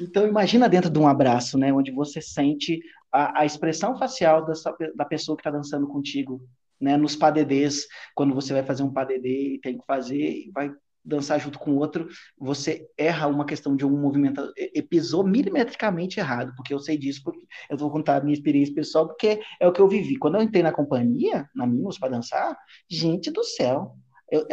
[0.00, 1.72] Então, imagina dentro de um abraço, né?
[1.72, 2.80] Onde você sente
[3.12, 6.40] a, a expressão facial dessa, da pessoa que está dançando contigo,
[6.80, 6.96] né?
[6.96, 10.72] Nos padedês, quando você vai fazer um padedê e tem que fazer, e vai
[11.04, 12.06] dançar junto com outro,
[12.38, 14.52] você erra uma questão de um movimento,
[14.90, 17.40] pisou milimetricamente errado, porque eu sei disso, porque
[17.70, 20.18] eu vou contar a minha experiência pessoal, porque é o que eu vivi.
[20.18, 22.56] Quando eu entrei na companhia, na Mimos, para dançar,
[22.88, 23.96] gente do céu,
[24.30, 24.46] eu,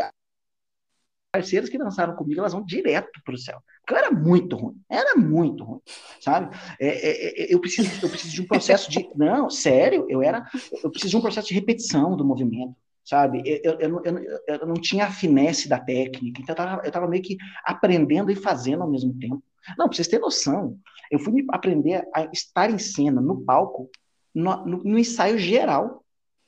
[1.36, 3.62] parceiras que dançaram comigo, elas vão direto para o céu.
[3.82, 5.82] Porque eu era muito ruim, era muito ruim,
[6.22, 6.56] sabe?
[6.80, 9.10] É, é, é, eu, preciso, eu preciso de um processo de.
[9.16, 10.50] Não, sério, eu era.
[10.82, 12.74] Eu preciso de um processo de repetição do movimento,
[13.04, 13.44] sabe?
[13.46, 17.36] Eu, eu, eu, eu não tinha a finesse da técnica, então eu estava meio que
[17.66, 19.44] aprendendo e fazendo ao mesmo tempo.
[19.78, 20.80] Não, para vocês terem noção,
[21.12, 23.90] eu fui aprender a estar em cena, no palco,
[24.34, 26.04] no, no, no ensaio geral,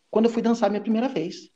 [0.09, 1.51] quando eu fui dançar minha primeira vez.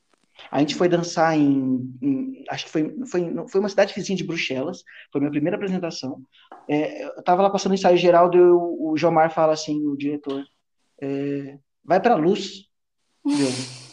[0.50, 4.24] A gente foi dançar em, em, acho que foi, foi, foi uma cidade vizinha de
[4.24, 6.22] Bruxelas, foi minha primeira apresentação.
[6.68, 10.44] É, eu estava lá passando o ensaio geral, deu, o Jomar fala assim, o diretor,
[11.02, 12.66] é, vai para luz.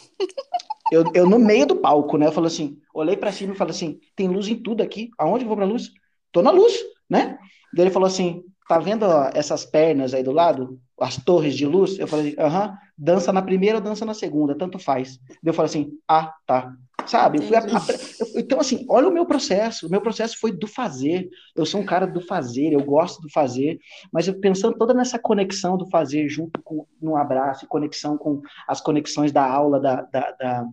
[0.91, 3.75] Eu, eu, no meio do palco, né, eu falei assim, olhei para cima e falei
[3.75, 5.91] assim, tem luz em tudo aqui, aonde eu vou para luz?
[6.31, 6.73] Tô na luz,
[7.07, 7.37] né?
[7.71, 10.79] Daí ele falou assim, tá vendo ó, essas pernas aí do lado?
[10.99, 11.99] As torres de luz?
[11.99, 15.19] Eu falei, aham dança na primeira ou dança na segunda, tanto faz.
[15.43, 16.73] Eu falo assim, ah, tá.
[17.05, 17.39] Sabe?
[17.39, 19.87] Eu eu, então, assim, olha o meu processo.
[19.87, 21.29] O meu processo foi do fazer.
[21.55, 23.79] Eu sou um cara do fazer, eu gosto do fazer,
[24.11, 28.81] mas eu pensando toda nessa conexão do fazer junto com no abraço, conexão com as
[28.81, 30.67] conexões da aula da, da, da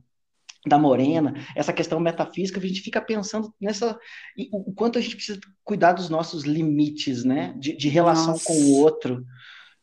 [0.69, 3.97] da Morena, essa questão metafísica, a gente fica pensando nessa
[4.51, 8.47] o quanto a gente precisa cuidar dos nossos limites, né, de, de relação Nossa.
[8.47, 9.25] com o outro.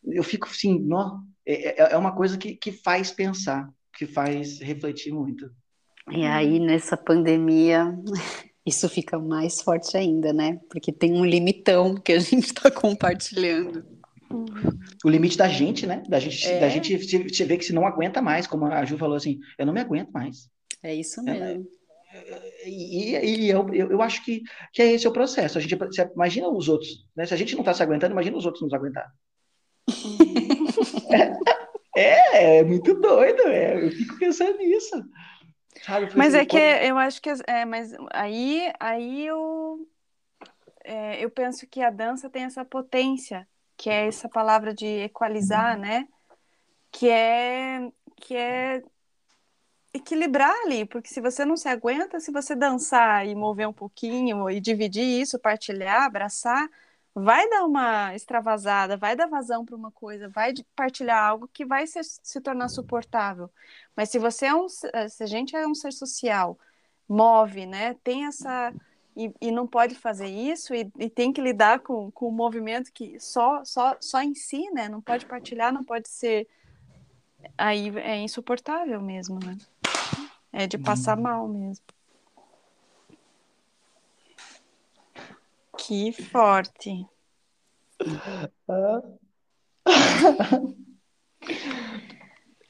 [0.04, 4.60] Eu fico assim, não, é, é, é uma coisa que, que faz pensar, que faz
[4.60, 5.50] refletir muito.
[6.12, 7.94] E aí, nessa pandemia,
[8.66, 10.60] isso fica mais forte ainda, né?
[10.70, 13.86] Porque tem um limitão que a gente está compartilhando.
[15.06, 16.02] O limite da gente, né?
[16.10, 16.60] Da gente, é.
[16.60, 19.66] da gente se, vê que se não aguenta mais, como a Ju falou assim, eu
[19.66, 20.50] não me aguento mais.
[20.82, 21.68] É isso é, mesmo.
[22.14, 24.42] É, e, e eu, eu, eu, acho que,
[24.72, 25.58] que é esse o processo.
[25.58, 25.78] A gente
[26.16, 27.26] imagina os outros, né?
[27.26, 29.12] Se a gente não está se aguentando, imagina os outros nos aguentar.
[31.96, 35.04] É, é, é muito doido, é, eu fico pensando nisso.
[35.86, 36.10] Sabe?
[36.16, 39.88] Mas é que eu acho que é, mas aí, aí eu,
[40.84, 43.48] é, eu penso que a dança tem essa potência,
[43.78, 46.08] que é essa palavra de equalizar, né?
[46.92, 48.82] Que é que é
[49.94, 54.50] equilibrar ali, porque se você não se aguenta, se você dançar e mover um pouquinho
[54.50, 56.68] e dividir isso, partilhar, abraçar,
[57.16, 61.86] vai dar uma extravasada, vai dar vazão para uma coisa, vai partilhar algo que vai
[61.86, 63.50] se, se tornar suportável.
[63.96, 66.58] Mas se você é um, se a gente é um ser social,
[67.08, 68.74] move, né, tem essa
[69.16, 72.92] e, e não pode fazer isso e, e, tem que lidar com, com o movimento
[72.92, 76.48] que só só só em si, né, não pode partilhar, não pode ser
[77.58, 79.58] aí é insuportável mesmo, né?
[80.52, 81.24] É de passar uhum.
[81.24, 81.84] mal mesmo.
[85.78, 87.06] Que forte.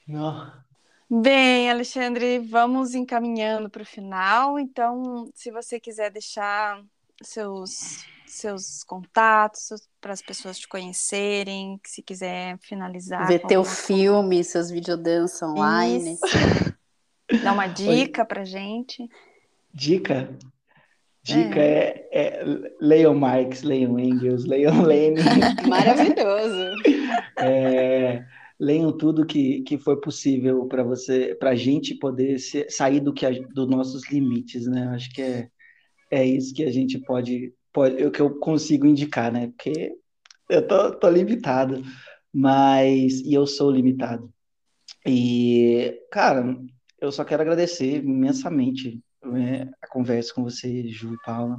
[0.06, 0.64] Não.
[1.10, 4.58] Bem, Alexandre, vamos encaminhando para o final.
[4.58, 6.82] Então, se você quiser deixar
[7.22, 9.68] seus seus contatos
[10.00, 13.28] para as pessoas te conhecerem, se quiser finalizar.
[13.28, 16.18] Ver teu filme, seus videodança online.
[17.42, 19.08] Dá uma dica para gente.
[19.72, 20.36] Dica?
[21.24, 22.44] Dica é, é, é
[22.78, 25.22] leiam Marx, leiam Engels, leiam Lenin.
[25.66, 26.74] Maravilhoso.
[27.38, 28.22] É,
[28.60, 32.38] leiam tudo que, que for possível para você, para a gente poder
[32.68, 34.88] sair do que dos nossos limites, né?
[34.88, 35.48] Acho que é,
[36.10, 39.46] é isso que a gente pode, pode, o que eu consigo indicar, né?
[39.46, 39.92] Porque
[40.50, 41.82] eu tô, tô limitado,
[42.30, 44.30] mas e eu sou limitado.
[45.06, 46.54] E, cara,
[47.00, 51.58] eu só quero agradecer imensamente né, a conversa com você, Ju e Paula.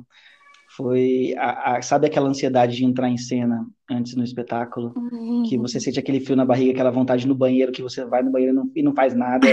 [0.75, 4.93] Foi, a, a, sabe aquela ansiedade de entrar em cena antes no espetáculo?
[4.97, 5.43] Uhum.
[5.47, 8.31] Que você sente aquele frio na barriga, aquela vontade no banheiro, que você vai no
[8.31, 9.47] banheiro e não, e não faz nada.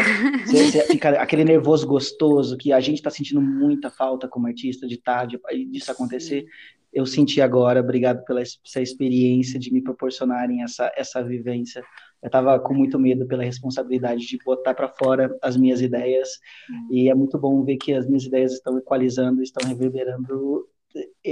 [0.45, 4.87] você, você fica aquele nervoso gostoso, que a gente está sentindo muita falta como artista
[4.87, 5.39] de estar, de,
[5.71, 6.45] disso acontecer.
[6.93, 11.85] Eu senti agora, obrigado pela essa experiência de me proporcionarem essa, essa vivência
[12.23, 16.29] eu estava com muito medo pela responsabilidade de botar para fora as minhas ideias
[16.71, 16.89] uhum.
[16.91, 20.69] e é muito bom ver que as minhas ideias estão equalizando, estão reverberando,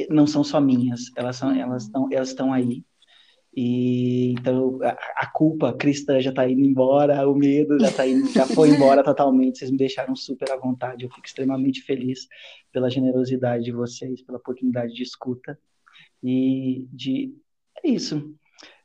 [0.08, 2.84] não são só minhas, elas são, elas estão, elas estão aí.
[3.54, 8.28] E então a, a culpa cristã já está indo embora, o medo já tá indo,
[8.30, 9.58] já foi embora totalmente.
[9.58, 11.04] Vocês me deixaram super à vontade.
[11.04, 12.28] Eu fico extremamente feliz
[12.72, 15.58] pela generosidade de vocês, pela oportunidade de escuta
[16.22, 17.34] e de
[17.82, 18.34] é isso.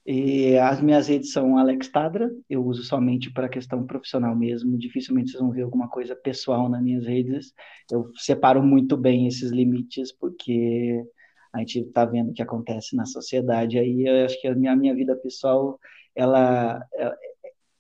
[0.05, 5.31] E as minhas redes são Alex Tadra, eu uso somente para questão profissional mesmo, dificilmente
[5.31, 7.53] vocês vão ver alguma coisa pessoal nas minhas redes.
[7.91, 11.03] Eu separo muito bem esses limites, porque
[11.51, 13.79] a gente está vendo o que acontece na sociedade.
[13.79, 15.79] Aí eu acho que a minha, minha vida pessoal,
[16.15, 17.17] ela, ela,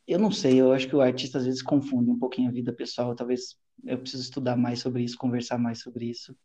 [0.07, 2.71] eu não sei, eu acho que o artista às vezes confunde um pouquinho a vida
[2.71, 6.35] pessoal, talvez eu preciso estudar mais sobre isso, conversar mais sobre isso.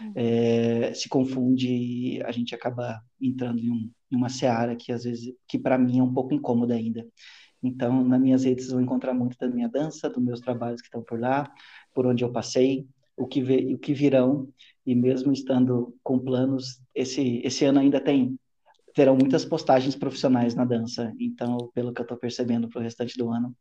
[0.00, 0.12] Uhum.
[0.14, 5.04] É, se confunde e a gente acaba entrando em, um, em uma seara que às
[5.04, 7.06] vezes, que para mim é um pouco incômoda ainda.
[7.62, 11.02] Então, nas minhas redes vão encontrar muito da minha dança, dos meus trabalhos que estão
[11.02, 11.50] por lá,
[11.94, 12.86] por onde eu passei,
[13.16, 14.48] o que, o que virão,
[14.84, 18.38] e mesmo estando com planos, esse, esse ano ainda tem,
[18.94, 23.18] terão muitas postagens profissionais na dança, então, pelo que eu estou percebendo para o restante
[23.18, 23.54] do ano,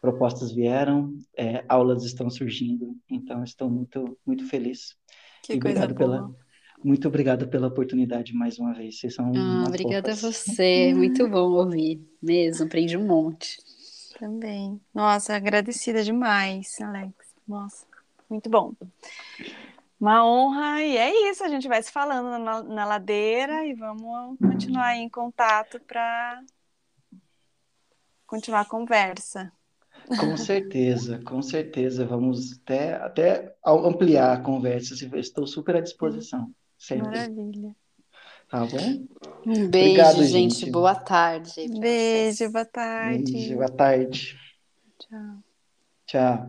[0.00, 4.96] propostas vieram, é, aulas estão surgindo, então estou muito, muito feliz.
[5.42, 5.94] Que e coisa boa.
[5.94, 6.34] Pela,
[6.82, 8.98] muito obrigado pela oportunidade mais uma vez.
[8.98, 9.32] Vocês são.
[9.36, 10.24] Ah, obrigada fofas.
[10.24, 10.94] a você.
[10.94, 12.00] Muito bom ouvir.
[12.22, 13.58] Mesmo, aprendi um monte.
[14.18, 14.80] Também.
[14.94, 17.14] Nossa, agradecida demais, Alex.
[17.46, 17.86] Nossa,
[18.28, 18.72] muito bom.
[20.00, 24.38] Uma honra, e é isso, a gente vai se falando na, na ladeira e vamos
[24.38, 26.42] continuar em contato para
[28.26, 29.52] continuar a conversa.
[30.18, 32.06] Com certeza, com certeza.
[32.06, 34.94] Vamos até, até ampliar a conversa.
[35.16, 36.50] Estou super à disposição.
[36.78, 37.10] Sempre.
[37.10, 37.76] Maravilha.
[38.48, 39.06] Tá bom?
[39.46, 40.54] Um beijo, Obrigado, gente.
[40.60, 40.70] gente.
[40.70, 41.68] Boa tarde.
[41.78, 43.32] Beijo, boa tarde.
[43.32, 44.38] Beijo, boa tarde.
[44.98, 46.46] Tchau.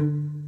[0.00, 0.47] Tchau.